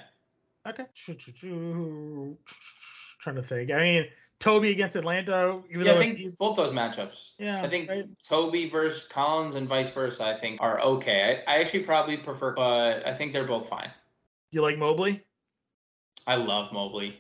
Okay. 0.69 0.85
Trying 3.21 3.37
to 3.37 3.43
think. 3.43 3.73
I 3.73 3.81
mean, 3.81 4.07
Toby 4.39 4.71
against 4.71 4.97
Atlanta. 4.97 5.63
Yeah, 5.71 5.95
I 5.95 5.97
think 5.99 6.37
both 6.39 6.57
those 6.57 6.71
matchups. 6.71 7.33
Yeah, 7.39 7.63
I 7.63 7.69
think 7.69 7.89
right. 7.89 8.05
Toby 8.29 8.69
versus 8.69 9.05
Collins 9.05 9.55
and 9.55 9.67
vice 9.69 9.91
versa. 9.93 10.25
I 10.25 10.39
think 10.39 10.61
are 10.61 10.81
okay. 10.81 11.43
I, 11.47 11.57
I 11.57 11.61
actually 11.61 11.85
probably 11.85 12.17
prefer, 12.19 12.53
but 12.55 13.07
I 13.07 13.15
think 13.15 13.33
they're 13.33 13.47
both 13.47 13.69
fine. 13.69 13.91
you 14.51 14.61
like 14.63 14.79
Mobley. 14.79 15.25
I 16.27 16.37
love 16.37 16.73
Mobley. 16.73 17.19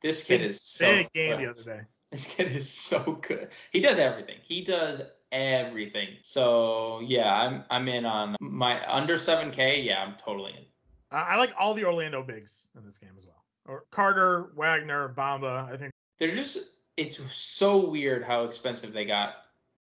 This 0.00 0.22
kid 0.22 0.38
Big- 0.38 0.50
is 0.50 0.62
so 0.62 0.86
Big 0.88 1.12
game 1.12 1.30
the 1.32 1.42
good. 1.44 1.50
other 1.50 1.62
day. 1.64 1.80
This 2.10 2.24
kid 2.24 2.56
is 2.56 2.70
so 2.72 3.18
good. 3.20 3.48
He 3.70 3.80
does 3.80 3.98
everything. 3.98 4.36
He 4.42 4.64
does 4.64 5.02
everything. 5.30 6.08
So 6.22 7.00
yeah, 7.04 7.30
I'm 7.34 7.64
I'm 7.68 7.86
in 7.88 8.06
on 8.06 8.34
my 8.40 8.82
under 8.90 9.16
7K. 9.16 9.84
Yeah, 9.84 10.02
I'm 10.02 10.14
totally 10.14 10.52
in. 10.52 10.64
I 11.10 11.34
I 11.34 11.36
like 11.36 11.52
all 11.58 11.74
the 11.74 11.84
Orlando 11.84 12.22
bigs 12.22 12.68
in 12.78 12.86
this 12.86 12.96
game 12.96 13.10
as 13.18 13.26
well. 13.26 13.44
Or 13.66 13.84
Carter, 13.90 14.52
Wagner, 14.56 15.12
Bamba. 15.14 15.70
I 15.70 15.76
think. 15.76 15.92
They're 16.18 16.30
just 16.30 16.58
it's 16.96 17.20
so 17.32 17.88
weird 17.90 18.24
how 18.24 18.44
expensive 18.44 18.92
they 18.92 19.04
got. 19.04 19.36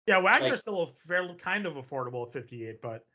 Yeah, 0.08 0.20
Wagner's 0.20 0.52
Like- 0.52 0.60
still 0.60 0.82
a 0.84 0.88
fairly 0.88 1.36
kind 1.36 1.66
of 1.66 1.74
affordable 1.74 2.28
at 2.28 2.34
58, 2.34 2.82
but 2.82 3.06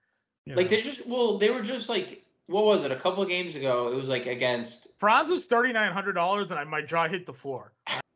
you 0.44 0.54
Like 0.54 0.66
know. 0.70 0.76
they 0.76 0.82
just 0.82 1.06
well, 1.06 1.38
they 1.38 1.50
were 1.50 1.62
just 1.62 1.88
like 1.88 2.22
what 2.46 2.64
was 2.64 2.84
it? 2.84 2.92
A 2.92 2.96
couple 2.96 3.22
of 3.24 3.28
games 3.28 3.56
ago, 3.56 3.88
it 3.92 3.96
was 3.96 4.08
like 4.08 4.26
against 4.26 4.86
Franz 4.98 5.30
was 5.30 5.46
thirty 5.46 5.72
nine 5.72 5.92
hundred 5.92 6.12
dollars, 6.12 6.50
and 6.52 6.60
I, 6.60 6.64
my 6.64 6.80
jaw 6.80 7.08
hit 7.08 7.26
the 7.26 7.32
floor. 7.32 7.72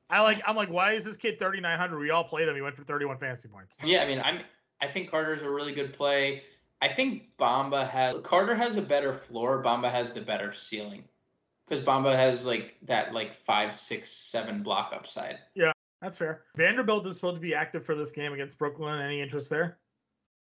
I 0.08 0.20
like. 0.20 0.40
I'm 0.46 0.54
like, 0.56 0.70
why 0.70 0.92
is 0.92 1.04
this 1.04 1.16
kid 1.16 1.38
thirty 1.38 1.60
nine 1.60 1.78
hundred? 1.78 1.98
We 1.98 2.10
all 2.10 2.22
played 2.24 2.46
him. 2.48 2.54
He 2.54 2.60
went 2.62 2.76
for 2.76 2.84
thirty 2.84 3.04
one 3.04 3.18
fantasy 3.18 3.48
points. 3.48 3.76
Yeah, 3.82 4.02
I 4.02 4.06
mean, 4.06 4.20
I'm 4.20 4.40
I 4.80 4.86
think 4.86 5.10
Carter's 5.10 5.42
a 5.42 5.50
really 5.50 5.72
good 5.72 5.92
play. 5.92 6.42
I 6.82 6.88
think 6.88 7.36
Bamba 7.38 7.88
has 7.88 8.20
Carter 8.22 8.54
has 8.54 8.76
a 8.76 8.82
better 8.82 9.12
floor. 9.12 9.62
Bamba 9.64 9.90
has 9.90 10.12
the 10.12 10.20
better 10.20 10.52
ceiling 10.52 11.02
because 11.70 11.84
Bamba 11.84 12.14
has 12.14 12.44
like 12.44 12.76
that 12.82 13.14
like 13.14 13.34
five, 13.34 13.74
six, 13.74 14.10
seven 14.10 14.62
block 14.62 14.92
upside. 14.94 15.38
Yeah, 15.54 15.72
that's 16.02 16.18
fair. 16.18 16.42
Vanderbilt 16.56 17.06
is 17.06 17.14
supposed 17.14 17.36
to 17.36 17.40
be 17.40 17.54
active 17.54 17.86
for 17.86 17.94
this 17.94 18.10
game 18.10 18.32
against 18.32 18.58
Brooklyn. 18.58 19.00
Any 19.00 19.20
interest 19.20 19.48
there? 19.50 19.78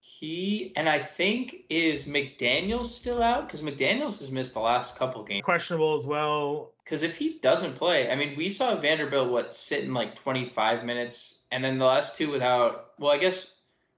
He 0.01 0.73
and 0.77 0.87
I 0.87 0.99
think 0.99 1.65
is 1.71 2.05
McDaniel's 2.05 2.95
still 2.95 3.23
out 3.23 3.47
because 3.47 3.63
McDaniel's 3.63 4.19
has 4.21 4.31
missed 4.31 4.53
the 4.53 4.61
last 4.61 4.99
couple 4.99 5.23
games. 5.25 5.45
Questionable 5.45 5.95
as 5.95 6.07
well. 6.07 6.73
Because 6.85 7.03
if 7.03 7.17
he 7.17 7.39
doesn't 7.41 7.77
play, 7.77 8.11
I 8.11 8.17
mean, 8.17 8.37
we 8.37 8.51
saw 8.51 8.75
Vanderbilt 8.79 9.31
what 9.31 9.55
sit 9.55 9.85
in 9.85 9.95
like 9.95 10.17
25 10.17 10.85
minutes, 10.85 11.39
and 11.51 11.65
then 11.65 11.79
the 11.79 11.87
last 11.87 12.19
two 12.19 12.31
without. 12.31 12.91
Well, 12.99 13.13
I 13.13 13.19
guess 13.19 13.47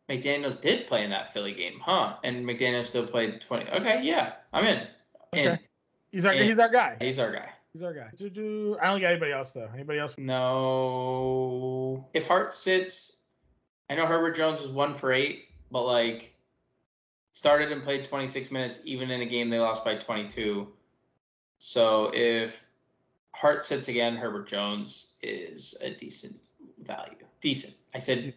McDaniel's 0.08 0.58
did 0.58 0.86
play 0.86 1.02
in 1.02 1.10
that 1.10 1.32
Philly 1.32 1.54
game, 1.54 1.80
huh? 1.80 2.16
And 2.22 2.46
McDaniel 2.46 2.84
still 2.84 3.06
played 3.06 3.40
20. 3.40 3.70
Okay, 3.70 4.02
yeah, 4.04 4.34
I'm 4.52 4.64
in. 4.64 4.86
In. 5.32 5.48
Okay. 5.48 5.65
He's 6.16 6.24
our 6.24 6.32
Yeah. 6.32 6.44
he's 6.44 6.58
our 6.58 6.70
guy. 6.70 6.96
He's 6.98 7.18
our 7.18 7.30
guy. 7.30 7.50
He's 7.74 7.82
our 7.82 7.92
guy. 7.92 8.08
I 8.10 8.16
don't 8.16 8.78
got 9.02 9.10
anybody 9.10 9.32
else 9.32 9.52
though. 9.52 9.68
Anybody 9.74 9.98
else? 9.98 10.16
No. 10.16 12.08
If 12.14 12.26
Hart 12.26 12.54
sits, 12.54 13.18
I 13.90 13.96
know 13.96 14.06
Herbert 14.06 14.34
Jones 14.34 14.62
was 14.62 14.70
one 14.70 14.94
for 14.94 15.12
eight, 15.12 15.48
but 15.70 15.82
like 15.82 16.34
started 17.32 17.70
and 17.70 17.82
played 17.82 18.06
26 18.06 18.50
minutes, 18.50 18.80
even 18.84 19.10
in 19.10 19.20
a 19.20 19.26
game 19.26 19.50
they 19.50 19.60
lost 19.60 19.84
by 19.84 19.96
22. 19.96 20.66
So 21.58 22.10
if 22.14 22.64
Hart 23.32 23.66
sits 23.66 23.88
again, 23.88 24.16
Herbert 24.16 24.48
Jones 24.48 25.08
is 25.20 25.76
a 25.82 25.90
decent 25.90 26.38
value. 26.82 27.26
Decent. 27.42 27.74
I 27.94 27.98
said, 27.98 28.32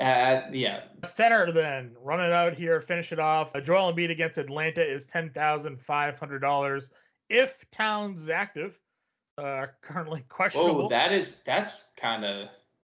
uh, 0.00 0.40
yeah. 0.50 0.84
Center 1.04 1.52
then 1.52 1.94
run 2.02 2.20
it 2.20 2.32
out 2.32 2.56
here, 2.56 2.80
finish 2.80 3.12
it 3.12 3.18
off. 3.18 3.54
Uh, 3.54 3.60
Joel 3.60 3.92
Embiid 3.92 4.10
against 4.10 4.38
Atlanta 4.38 4.82
is 4.82 5.04
ten 5.04 5.28
thousand 5.28 5.78
five 5.78 6.18
hundred 6.18 6.38
dollars 6.38 6.88
if 7.28 7.64
Towns 7.70 8.22
is 8.22 8.28
active. 8.28 8.78
Uh, 9.36 9.66
currently 9.82 10.24
questionable. 10.28 10.82
Whoa, 10.82 10.88
that 10.88 11.12
is 11.12 11.36
that's 11.46 11.78
kind 11.96 12.24
of 12.24 12.48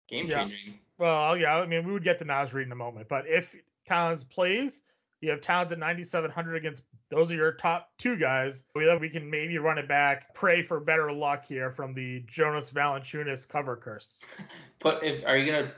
game 0.09 0.29
Yeah. 0.29 0.39
changing. 0.45 0.79
Well, 0.97 1.37
yeah, 1.37 1.57
I 1.57 1.67
mean, 1.67 1.85
we 1.85 1.93
would 1.93 2.05
get 2.05 2.19
to 2.19 2.25
Naz 2.25 2.55
Reid 2.55 2.67
in 2.67 2.73
a 2.73 2.77
moment, 2.77 3.09
but 3.09 3.27
if 3.27 3.55
Towns 3.87 4.25
plays, 4.25 4.83
you 5.21 5.31
have 5.31 5.41
Towns 5.41 5.73
at 5.73 5.79
9,700 5.79 6.57
against 6.57 6.83
those 7.11 7.33
are 7.33 7.37
your 7.37 7.53
top 7.53 7.91
two 7.99 8.17
guys. 8.17 8.65
We 8.75 8.95
we 8.99 9.09
can 9.09 9.29
maybe 9.29 9.59
run 9.59 9.79
it 9.79 9.89
back, 9.89 10.35
pray 10.35 10.63
for 10.63 10.79
better 10.79 11.11
luck 11.11 11.45
here 11.47 11.71
from 11.71 11.95
the 11.95 12.21
Jonas 12.27 12.71
Valanciunas 12.71 13.49
cover 13.49 13.77
curse. 13.77 14.21
Put 14.79 15.03
if 15.03 15.25
are 15.25 15.37
you 15.37 15.51
gonna 15.51 15.73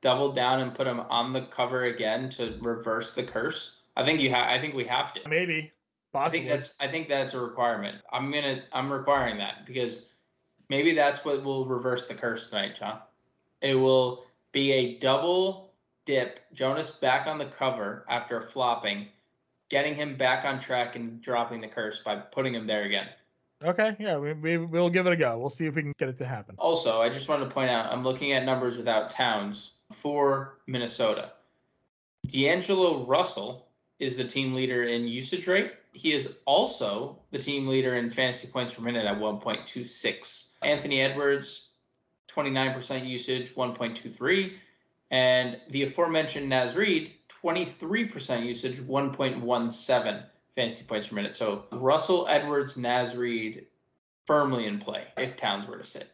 double 0.00 0.32
down 0.32 0.60
and 0.60 0.74
put 0.74 0.86
him 0.86 1.00
on 1.00 1.32
the 1.32 1.42
cover 1.46 1.84
again 1.84 2.30
to 2.30 2.56
reverse 2.60 3.12
the 3.12 3.22
curse? 3.24 3.80
I 3.96 4.04
think 4.04 4.20
you 4.20 4.30
have. 4.30 4.46
I 4.46 4.60
think 4.60 4.74
we 4.74 4.84
have 4.84 5.12
to. 5.14 5.28
Maybe, 5.28 5.72
I 6.14 6.30
think 6.30 6.48
that's 6.48 6.74
I 6.80 6.88
think 6.88 7.08
that's 7.08 7.34
a 7.34 7.40
requirement. 7.40 7.98
I'm 8.12 8.30
gonna 8.32 8.62
I'm 8.72 8.92
requiring 8.92 9.38
that 9.38 9.66
because 9.66 10.06
maybe 10.68 10.94
that's 10.94 11.24
what 11.24 11.44
will 11.44 11.66
reverse 11.66 12.08
the 12.08 12.14
curse 12.14 12.48
tonight, 12.48 12.76
John. 12.78 13.00
It 13.60 13.74
will 13.74 14.24
be 14.52 14.72
a 14.72 14.98
double 14.98 15.74
dip. 16.04 16.40
Jonas 16.54 16.90
back 16.90 17.26
on 17.26 17.38
the 17.38 17.46
cover 17.46 18.04
after 18.08 18.40
flopping, 18.40 19.08
getting 19.68 19.94
him 19.94 20.16
back 20.16 20.44
on 20.44 20.60
track 20.60 20.96
and 20.96 21.20
dropping 21.20 21.60
the 21.60 21.68
curse 21.68 22.00
by 22.00 22.16
putting 22.16 22.54
him 22.54 22.66
there 22.66 22.84
again. 22.84 23.08
okay. 23.62 23.96
Yeah, 23.98 24.16
we, 24.18 24.32
we 24.32 24.56
we'll 24.58 24.90
give 24.90 25.06
it 25.06 25.12
a 25.12 25.16
go. 25.16 25.38
We'll 25.38 25.50
see 25.50 25.66
if 25.66 25.74
we 25.74 25.82
can 25.82 25.92
get 25.98 26.08
it 26.08 26.18
to 26.18 26.26
happen. 26.26 26.54
Also, 26.58 27.02
I 27.02 27.08
just 27.08 27.28
wanted 27.28 27.44
to 27.44 27.50
point 27.50 27.70
out 27.70 27.92
I'm 27.92 28.04
looking 28.04 28.32
at 28.32 28.44
numbers 28.44 28.76
without 28.76 29.10
Towns 29.10 29.72
for 29.92 30.58
Minnesota. 30.66 31.32
D'Angelo 32.26 33.04
Russell 33.06 33.66
is 33.98 34.16
the 34.16 34.24
team 34.24 34.54
leader 34.54 34.84
in 34.84 35.06
usage 35.06 35.46
rate. 35.46 35.72
He 35.96 36.12
is 36.12 36.36
also 36.44 37.18
the 37.30 37.38
team 37.38 37.66
leader 37.66 37.96
in 37.96 38.10
fantasy 38.10 38.46
points 38.46 38.74
per 38.74 38.82
minute 38.82 39.06
at 39.06 39.16
1.26. 39.18 40.48
Anthony 40.62 41.00
Edwards, 41.00 41.68
29% 42.30 43.08
usage, 43.08 43.54
1.23. 43.54 44.54
And 45.10 45.58
the 45.70 45.84
aforementioned 45.84 46.50
Naz 46.50 46.76
Reid, 46.76 47.12
23% 47.42 48.44
usage, 48.44 48.76
1.17 48.78 50.24
fantasy 50.54 50.84
points 50.84 51.08
per 51.08 51.14
minute. 51.14 51.34
So 51.34 51.64
Russell, 51.72 52.26
Edwards, 52.28 52.76
Naz 52.76 53.16
Reid 53.16 53.66
firmly 54.26 54.66
in 54.66 54.78
play 54.78 55.04
if 55.16 55.38
Towns 55.38 55.66
were 55.66 55.78
to 55.78 55.84
sit. 55.84 56.10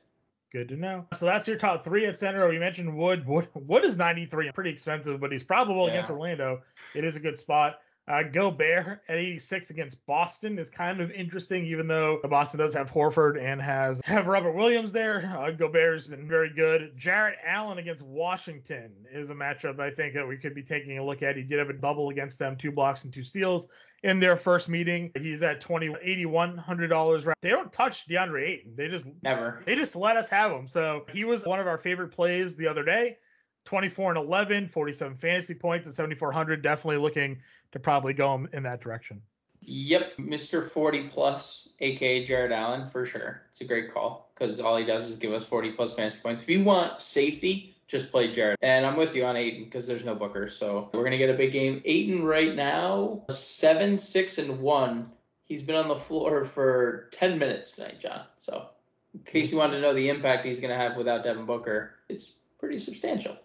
Good 0.53 0.69
to 0.69 0.77
know. 0.77 1.07
So 1.17 1.27
that's 1.27 1.49
your 1.49 1.57
top 1.57 1.83
three 1.83 2.07
at 2.07 2.17
center. 2.17 2.47
We 2.49 2.59
mentioned 2.59 2.95
Wood. 2.97 3.27
Wood, 3.27 3.49
Wood 3.55 3.85
is 3.85 3.97
93, 3.97 4.53
pretty 4.53 4.71
expensive, 4.71 5.19
but 5.19 5.33
he's 5.33 5.43
probable 5.43 5.87
Yeah. 5.87 5.95
against 5.95 6.11
Orlando. 6.11 6.63
It 6.95 7.05
is 7.05 7.17
a 7.17 7.21
good 7.21 7.39
spot. 7.39 7.81
Uh, 8.09 8.25
Gobert 8.25 9.01
at 9.09 9.17
86 9.17 9.71
against 9.71 10.05
Boston 10.07 10.59
is 10.59 10.69
kind 10.69 11.01
of 11.01 11.13
interesting, 11.13 11.65
even 11.67 11.87
though 11.87 12.19
Boston 12.25 12.59
does 12.59 12.75
have 12.75 12.91
Horford 12.91 13.41
and 13.41 13.63
has 13.63 14.01
have 14.05 14.27
Robert 14.27 14.53
Williams 14.53 14.91
there. 14.91 15.33
Uh, 15.39 15.51
Gobert's 15.53 16.09
been 16.09 16.27
very 16.27 16.53
good. 16.53 16.93
Jarrett 16.97 17.39
Allen 17.47 17.79
against 17.79 18.03
Washington 18.03 18.91
is 19.13 19.31
a 19.31 19.35
matchup 19.35 19.79
I 19.79 19.91
think 19.91 20.15
that 20.15 20.27
we 20.27 20.37
could 20.37 20.55
be 20.55 20.63
taking 20.63 20.99
a 20.99 21.05
look 21.05 21.23
at. 21.23 21.37
He 21.37 21.43
did 21.43 21.61
have 21.61 21.71
a 21.71 21.75
double 21.75 22.11
against 22.11 22.39
them, 22.41 22.57
two 22.57 22.73
blocks 22.73 23.05
and 23.05 23.13
two 23.13 23.23
steals 23.23 23.69
in 24.03 24.19
their 24.19 24.37
first 24.37 24.69
meeting. 24.69 25.13
He's 25.17 25.45
at 25.45 25.61
20 25.61 25.91
$8,100. 25.91 27.33
They 27.41 27.51
don't 27.51 27.73
touch 27.73 28.09
DeAndre 28.09 28.49
Ayton. 28.49 28.73
They 28.77 28.89
just 28.89 29.07
Never. 29.23 29.63
they 29.65 29.77
just 29.77 29.95
let 29.95 30.17
us 30.17 30.29
have 30.29 30.51
him. 30.51 30.67
So 30.67 31.07
he 31.13 31.25
was 31.25 31.47
one 31.47 31.61
of 31.61 31.69
our 31.69 31.79
favorite 31.79 32.09
plays 32.09 32.57
the 32.57 32.67
other 32.67 32.85
day. 32.85 33.19
24 33.65 34.17
and 34.17 34.25
11, 34.25 34.69
47 34.69 35.17
fantasy 35.17 35.55
points 35.55 35.89
at 35.89 35.95
7,400. 35.95 36.63
Definitely 36.63 36.99
looking 36.99 37.39
to 37.73 37.79
probably 37.79 38.13
go 38.13 38.47
in- 38.53 38.63
that 38.63 38.81
direction. 38.81 39.23
Yep, 39.65 40.17
Mr. 40.19 40.69
40 40.69 41.09
plus, 41.09 41.69
aka 41.79 42.25
Jarrett 42.25 42.51
Allen, 42.51 42.91
for 42.91 43.07
sure. 43.07 43.43
It's 43.51 43.61
a 43.61 43.65
great 43.65 43.95
call 43.95 44.33
because 44.35 44.59
all 44.59 44.77
he 44.77 44.85
does 44.85 45.09
is 45.09 45.17
give 45.17 45.33
us 45.33 45.47
40 45.47 45.73
plus 45.73 45.95
fantasy 45.95 46.21
points. 46.21 46.43
If 46.43 46.51
you 46.51 46.65
want 46.65 47.01
safety, 47.01 47.77
just 47.87 48.11
play 48.11 48.33
Jared. 48.33 48.59
And 48.63 48.85
I'm 48.85 48.97
with 48.97 49.15
you 49.15 49.25
on 49.25 49.37
Ayton 49.37 49.65
because 49.65 49.87
there's 49.87 50.05
no 50.05 50.17
Booker. 50.17 50.49
So 50.49 50.91
we're 50.93 51.01
going 51.01 51.13
to 51.13 51.19
get 51.19 51.31
a 51.31 51.35
big 51.35 51.53
game. 51.53 51.81
Ayton 51.85 52.25
right 52.25 52.57
now, 52.57 53.23
7, 53.31 53.97
6, 53.97 54.39
and 54.39 54.61
1. 54.61 55.13
He's 55.45 55.63
been 55.63 55.77
on 55.77 55.89
the 55.89 55.97
floor 55.97 56.45
for 56.45 57.09
10 57.13 57.39
minutes 57.39 57.73
tonight, 57.73 58.01
John. 58.01 58.23
So 58.39 58.67
in 59.15 59.21
case 59.21 59.53
you 59.53 59.59
wanted 59.59 59.77
to 59.77 59.83
know 59.83 59.95
the 59.95 60.09
impact 60.09 60.47
he's 60.47 60.59
going 60.59 60.71
to 60.71 60.77
have 60.77 60.97
without 60.97 61.23
Devin 61.23 61.45
Booker, 61.45 61.95
it's 62.09 62.33
pretty 62.59 62.79
substantial. 62.79 63.37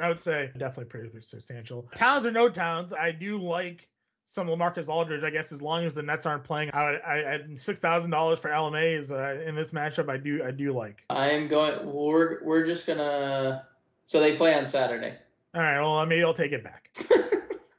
I 0.00 0.08
would 0.08 0.20
say 0.20 0.50
definitely 0.58 0.84
pretty 0.90 1.10
substantial. 1.20 1.88
Towns 1.94 2.26
or 2.26 2.30
no 2.30 2.48
towns, 2.48 2.92
I 2.92 3.12
do 3.12 3.40
like 3.40 3.88
some 4.26 4.46
Lamarcus 4.48 4.88
Aldridge. 4.88 5.22
I 5.24 5.30
guess 5.30 5.52
as 5.52 5.62
long 5.62 5.84
as 5.84 5.94
the 5.94 6.02
Nets 6.02 6.26
aren't 6.26 6.44
playing, 6.44 6.70
I, 6.74 6.80
I, 6.96 7.34
I 7.34 7.40
six 7.56 7.80
thousand 7.80 8.10
dollars 8.10 8.38
for 8.38 8.50
LMA 8.50 8.98
is 8.98 9.12
uh, 9.12 9.42
in 9.46 9.54
this 9.54 9.72
matchup. 9.72 10.10
I 10.10 10.16
do 10.16 10.42
I 10.44 10.50
do 10.50 10.72
like. 10.72 11.02
I'm 11.10 11.48
going, 11.48 11.86
we're, 11.90 12.42
we're 12.44 12.66
just 12.66 12.86
to, 12.86 13.64
so 14.04 14.20
they 14.20 14.36
play 14.36 14.54
on 14.54 14.66
Saturday. 14.66 15.14
All 15.54 15.62
right, 15.62 15.80
well 15.80 15.96
I 15.98 16.04
maybe 16.04 16.24
I'll 16.24 16.34
take 16.34 16.52
it 16.52 16.62
back. 16.64 16.90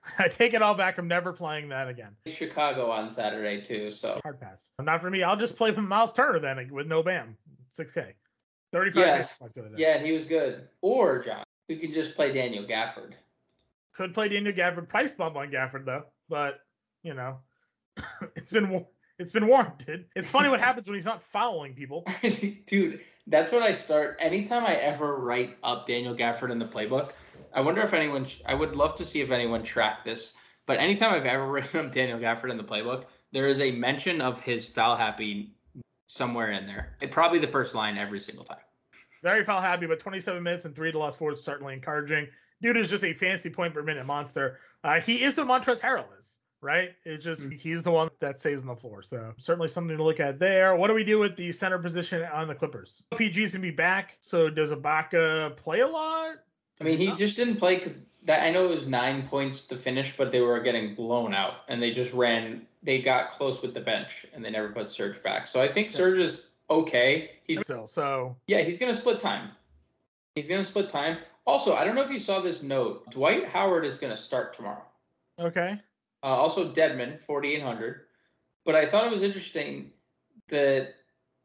I 0.20 0.28
take 0.28 0.56
it 0.56 0.64
all 0.64 0.74
back. 0.74 0.98
I'm 0.98 1.08
never 1.08 1.32
playing 1.32 1.70
that 1.70 1.88
again. 1.88 2.16
Chicago 2.26 2.90
on 2.90 3.08
Saturday 3.10 3.62
too, 3.62 3.92
so 3.92 4.20
Hard 4.24 4.40
pass. 4.40 4.72
Not 4.82 5.02
for 5.02 5.12
me. 5.12 5.22
I'll 5.22 5.38
just 5.38 5.56
play 5.56 5.70
with 5.70 5.80
Myles 5.80 6.12
Turner 6.14 6.40
then 6.40 6.68
with 6.72 6.88
no 6.88 7.04
Bam. 7.04 7.38
6K. 7.72 8.14
35 8.74 8.96
Yeah. 8.98 9.14
fantasy 9.14 9.34
points 9.40 9.56
the 9.56 9.62
other 9.62 9.70
day. 9.70 9.76
yeah, 9.78 10.00
he 10.04 10.12
was 10.14 10.26
good. 10.26 10.68
Or 10.82 11.20
John, 11.22 11.44
we 11.68 11.78
could 11.78 11.94
just 11.94 12.16
play 12.16 12.32
Daniel 12.32 12.66
Gafford. 12.66 13.14
Could 13.96 14.14
play 14.14 14.30
Daniel 14.30 14.54
Gafford. 14.54 14.88
Price 14.88 15.14
bump 15.14 15.36
on 15.36 15.50
Gafford 15.50 15.86
though, 15.86 16.04
but 16.30 16.60
you 17.04 17.14
know, 17.14 17.40
it's 18.36 18.52
been 18.52 18.86
it's 19.20 19.32
been 19.32 19.48
warranted. 19.48 20.06
It's 20.16 20.30
funny 20.30 20.50
what 20.50 20.62
happens 20.62 20.88
when 20.88 20.96
he's 20.96 21.06
not 21.06 21.24
following 21.24 21.74
people. 21.74 22.06
Dude, 22.68 23.02
that's 23.26 23.52
what 23.52 23.64
I 23.64 23.74
start 23.74 24.18
anytime 24.20 24.66
I 24.66 24.76
ever 24.76 25.18
write 25.18 25.58
up 25.64 25.88
Daniel 25.88 26.16
Gafford 26.16 26.52
in 26.52 26.60
the 26.60 26.66
playbook. 26.66 27.12
I 27.54 27.62
wonder 27.62 27.82
if 27.82 27.94
anyone 27.94 28.28
I 28.46 28.54
would 28.54 28.76
love 28.76 28.96
to 28.96 29.06
see 29.06 29.22
if 29.22 29.32
anyone 29.32 29.64
tracked 29.64 30.06
this, 30.06 30.34
but 30.66 30.80
anytime 30.80 31.14
I've 31.14 31.26
ever 31.26 31.48
written 31.52 31.86
up 31.86 31.92
Daniel 31.92 32.20
Gafford 32.20 32.52
in 32.52 32.58
the 32.58 32.64
playbook, 32.64 33.06
there 33.32 33.48
is 33.48 33.60
a 33.60 33.72
mention 33.72 34.22
of 34.22 34.40
his 34.40 34.68
foul 34.68 34.96
happy 34.96 35.56
somewhere 36.06 36.52
in 36.52 36.68
there. 36.68 36.96
It 37.02 37.12
probably 37.12 37.40
the 37.40 37.48
first 37.48 37.76
line 37.76 37.98
every 37.98 38.20
single 38.20 38.46
time. 38.46 38.58
Very 39.24 39.44
foul 39.44 39.62
happy, 39.62 39.86
but 39.86 40.00
27 40.00 40.42
minutes 40.42 40.66
and 40.66 40.76
three 40.76 40.92
to 40.92 41.00
lost 41.00 41.18
four 41.18 41.34
is 41.34 41.44
certainly 41.44 41.74
encouraging. 41.74 42.28
Dude 42.62 42.78
is 42.78 42.90
just 42.90 43.04
a 43.04 43.14
fantasy 43.14 43.50
point 43.50 43.74
per 43.74 43.84
minute 43.84 44.06
monster. 44.06 44.60
Uh, 44.84 45.00
he 45.00 45.24
is 45.24 45.36
the 45.36 45.44
Montrezl 45.44 45.82
Harrell 45.82 46.06
is, 46.18 46.38
right? 46.62 46.90
It's 47.06 47.24
just 47.24 47.44
mm-hmm. 47.44 47.52
he's 47.56 47.84
the 47.84 47.92
one 47.92 48.10
that 48.20 48.40
stays 48.40 48.62
on 48.62 48.68
the 48.68 48.76
floor. 48.76 49.04
So 49.04 49.34
certainly 49.38 49.68
something 49.68 49.96
to 49.98 50.04
look 50.04 50.20
at 50.20 50.40
there. 50.40 50.76
What 50.76 50.88
do 50.88 50.94
we 50.94 51.04
do 51.04 51.20
with 51.20 51.36
the 51.36 51.52
center 51.52 51.78
position 51.78 52.24
on 52.24 52.48
the 52.48 52.56
Clippers? 52.56 53.06
PG's 53.14 53.52
gonna 53.52 53.62
be 53.62 53.72
back. 53.72 54.18
So 54.22 54.50
does 54.50 54.72
Ibaka 54.72 55.56
play 55.58 55.82
a 55.82 55.88
lot? 55.88 56.36
I 56.80 56.84
mean, 56.84 56.98
he 56.98 57.12
just 57.16 57.36
didn't 57.36 57.58
play 57.58 57.76
because 57.76 58.00
that 58.28 58.44
I 58.44 58.52
know 58.52 58.66
it 58.72 58.76
was 58.76 58.88
nine 58.88 59.28
points 59.28 59.62
to 59.68 59.76
finish, 59.76 60.16
but 60.16 60.32
they 60.32 60.42
were 60.42 60.60
getting 60.60 60.96
blown 60.96 61.34
out, 61.34 61.62
and 61.70 61.82
they 61.82 61.92
just 61.92 62.14
ran. 62.14 62.68
They 62.84 63.02
got 63.02 63.32
close 63.32 63.62
with 63.62 63.74
the 63.74 63.82
bench, 63.82 64.26
and 64.34 64.44
they 64.44 64.52
never 64.52 64.70
put 64.70 64.88
Serge 64.88 65.22
back. 65.24 65.48
So 65.48 65.62
I 65.62 65.68
think 65.72 65.90
Serge 65.90 66.20
is 66.20 66.46
okay. 66.70 67.32
Still 67.62 67.88
so 67.88 68.36
yeah, 68.48 68.62
he's 68.62 68.78
gonna 68.78 68.94
split 68.94 69.20
time. 69.20 69.50
He's 70.36 70.48
gonna 70.48 70.64
split 70.64 70.90
time. 70.90 71.20
Also, 71.46 71.76
I 71.76 71.84
don't 71.84 71.96
know 71.96 72.04
if 72.04 72.12
you 72.12 72.20
saw 72.20 72.42
this 72.42 72.62
note. 72.62 73.10
Dwight 73.12 73.48
Howard 73.48 73.86
is 73.86 73.98
gonna 73.98 74.18
start 74.18 74.54
tomorrow. 74.54 74.84
Okay. 75.40 75.80
Uh, 76.24 76.28
also 76.28 76.72
Dedmon, 76.74 77.22
4800. 77.22 78.02
But 78.66 78.76
I 78.76 78.86
thought 78.86 79.06
it 79.06 79.12
was 79.12 79.22
interesting 79.22 79.92
that 80.50 80.96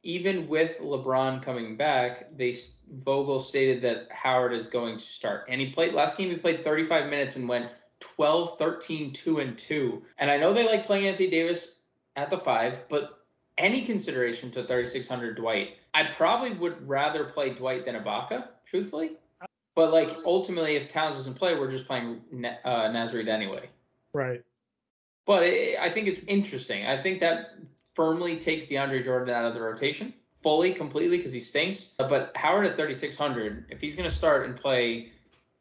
even 0.02 0.48
with 0.48 0.78
LeBron 0.78 1.42
coming 1.42 1.76
back, 1.76 2.36
they 2.36 2.54
Vogel 2.90 3.38
stated 3.38 3.80
that 3.82 4.10
Howard 4.10 4.52
is 4.52 4.66
going 4.66 4.98
to 4.98 5.04
start. 5.04 5.46
And 5.48 5.60
he 5.60 5.70
played 5.70 5.94
last 5.94 6.16
game 6.16 6.30
he 6.30 6.36
played 6.36 6.64
35 6.64 7.08
minutes 7.08 7.36
and 7.36 7.48
went 7.48 7.70
12, 8.00 8.58
13, 8.58 9.12
2 9.12 9.38
and 9.38 9.56
2. 9.56 10.02
And 10.18 10.30
I 10.30 10.36
know 10.36 10.52
they 10.52 10.66
like 10.66 10.86
playing 10.86 11.06
Anthony 11.06 11.30
Davis 11.30 11.76
at 12.16 12.30
the 12.30 12.38
5, 12.38 12.88
but 12.88 13.21
any 13.58 13.82
consideration 13.82 14.50
to 14.52 14.64
3600 14.64 15.36
Dwight, 15.36 15.76
I 15.94 16.04
probably 16.04 16.52
would 16.54 16.86
rather 16.88 17.24
play 17.24 17.50
Dwight 17.50 17.84
than 17.84 17.94
Ibaka, 17.94 18.48
truthfully. 18.64 19.12
But 19.74 19.92
like 19.92 20.16
ultimately 20.24 20.76
if 20.76 20.88
Towns 20.88 21.16
doesn't 21.16 21.34
play, 21.34 21.58
we're 21.58 21.70
just 21.70 21.86
playing 21.86 22.20
uh, 22.64 22.88
Naz 22.88 23.12
Reid 23.12 23.28
anyway. 23.28 23.68
Right. 24.12 24.42
But 25.26 25.44
it, 25.44 25.78
I 25.78 25.90
think 25.90 26.08
it's 26.08 26.20
interesting. 26.26 26.86
I 26.86 26.96
think 26.96 27.20
that 27.20 27.54
firmly 27.94 28.38
takes 28.38 28.66
DeAndre 28.66 29.04
Jordan 29.04 29.34
out 29.34 29.44
of 29.44 29.54
the 29.54 29.60
rotation 29.60 30.12
fully, 30.42 30.74
completely, 30.74 31.16
because 31.16 31.32
he 31.32 31.40
stinks. 31.40 31.94
But 31.98 32.32
Howard 32.36 32.66
at 32.66 32.76
3,600, 32.76 33.66
if 33.70 33.80
he's 33.80 33.94
going 33.96 34.08
to 34.08 34.14
start 34.14 34.46
and 34.46 34.56
play 34.56 35.12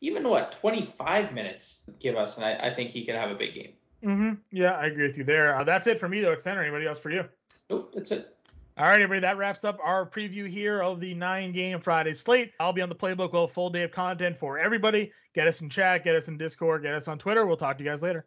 even 0.02 0.28
what 0.28 0.52
25 0.54 1.34
minutes, 1.34 1.84
give 2.00 2.16
us, 2.16 2.38
and 2.38 2.46
I, 2.46 2.56
I 2.56 2.74
think 2.74 2.90
he 2.90 3.06
could 3.06 3.16
have 3.16 3.32
a 3.32 3.36
big 3.36 3.54
game. 3.54 3.74
Mm-hmm. 4.04 4.34
Yeah, 4.52 4.72
I 4.72 4.88
agree 4.88 5.06
with 5.06 5.18
you 5.18 5.24
there. 5.24 5.56
Uh, 5.56 5.64
that's 5.64 5.86
it 5.86 6.00
for 6.00 6.10
me 6.10 6.22
though 6.22 6.32
at 6.32 6.42
center. 6.42 6.64
Anybody 6.64 6.88
else 6.88 6.98
for 6.98 7.12
you? 7.12 7.24
Nope, 7.72 7.94
that's 7.96 8.12
it. 8.12 8.36
All 8.78 8.86
right, 8.86 8.96
everybody, 9.02 9.22
that 9.22 9.38
wraps 9.38 9.64
up 9.64 9.80
our 9.82 10.06
preview 10.06 10.46
here 10.46 10.82
of 10.82 11.00
the 11.00 11.14
nine 11.14 11.54
game 11.54 11.80
Friday 11.80 12.14
slate. 12.14 12.52
I'll 12.60 12.74
be 12.74 12.82
on 12.82 12.90
the 12.90 12.96
playbook 12.96 13.32
with 13.32 13.44
a 13.44 13.48
full 13.48 13.70
day 13.70 13.84
of 13.84 13.92
content 13.92 14.38
for 14.38 14.60
everybody. 14.60 15.14
Get 15.34 15.48
us 15.48 15.62
in 15.62 15.70
chat, 15.70 16.04
get 16.04 16.14
us 16.16 16.28
in 16.28 16.38
Discord, 16.38 16.84
get 16.84 16.94
us 16.94 17.08
on 17.08 17.18
Twitter. 17.18 17.46
We'll 17.46 17.56
talk 17.56 17.78
to 17.78 17.84
you 17.84 17.90
guys 17.90 18.04
later. 18.04 18.26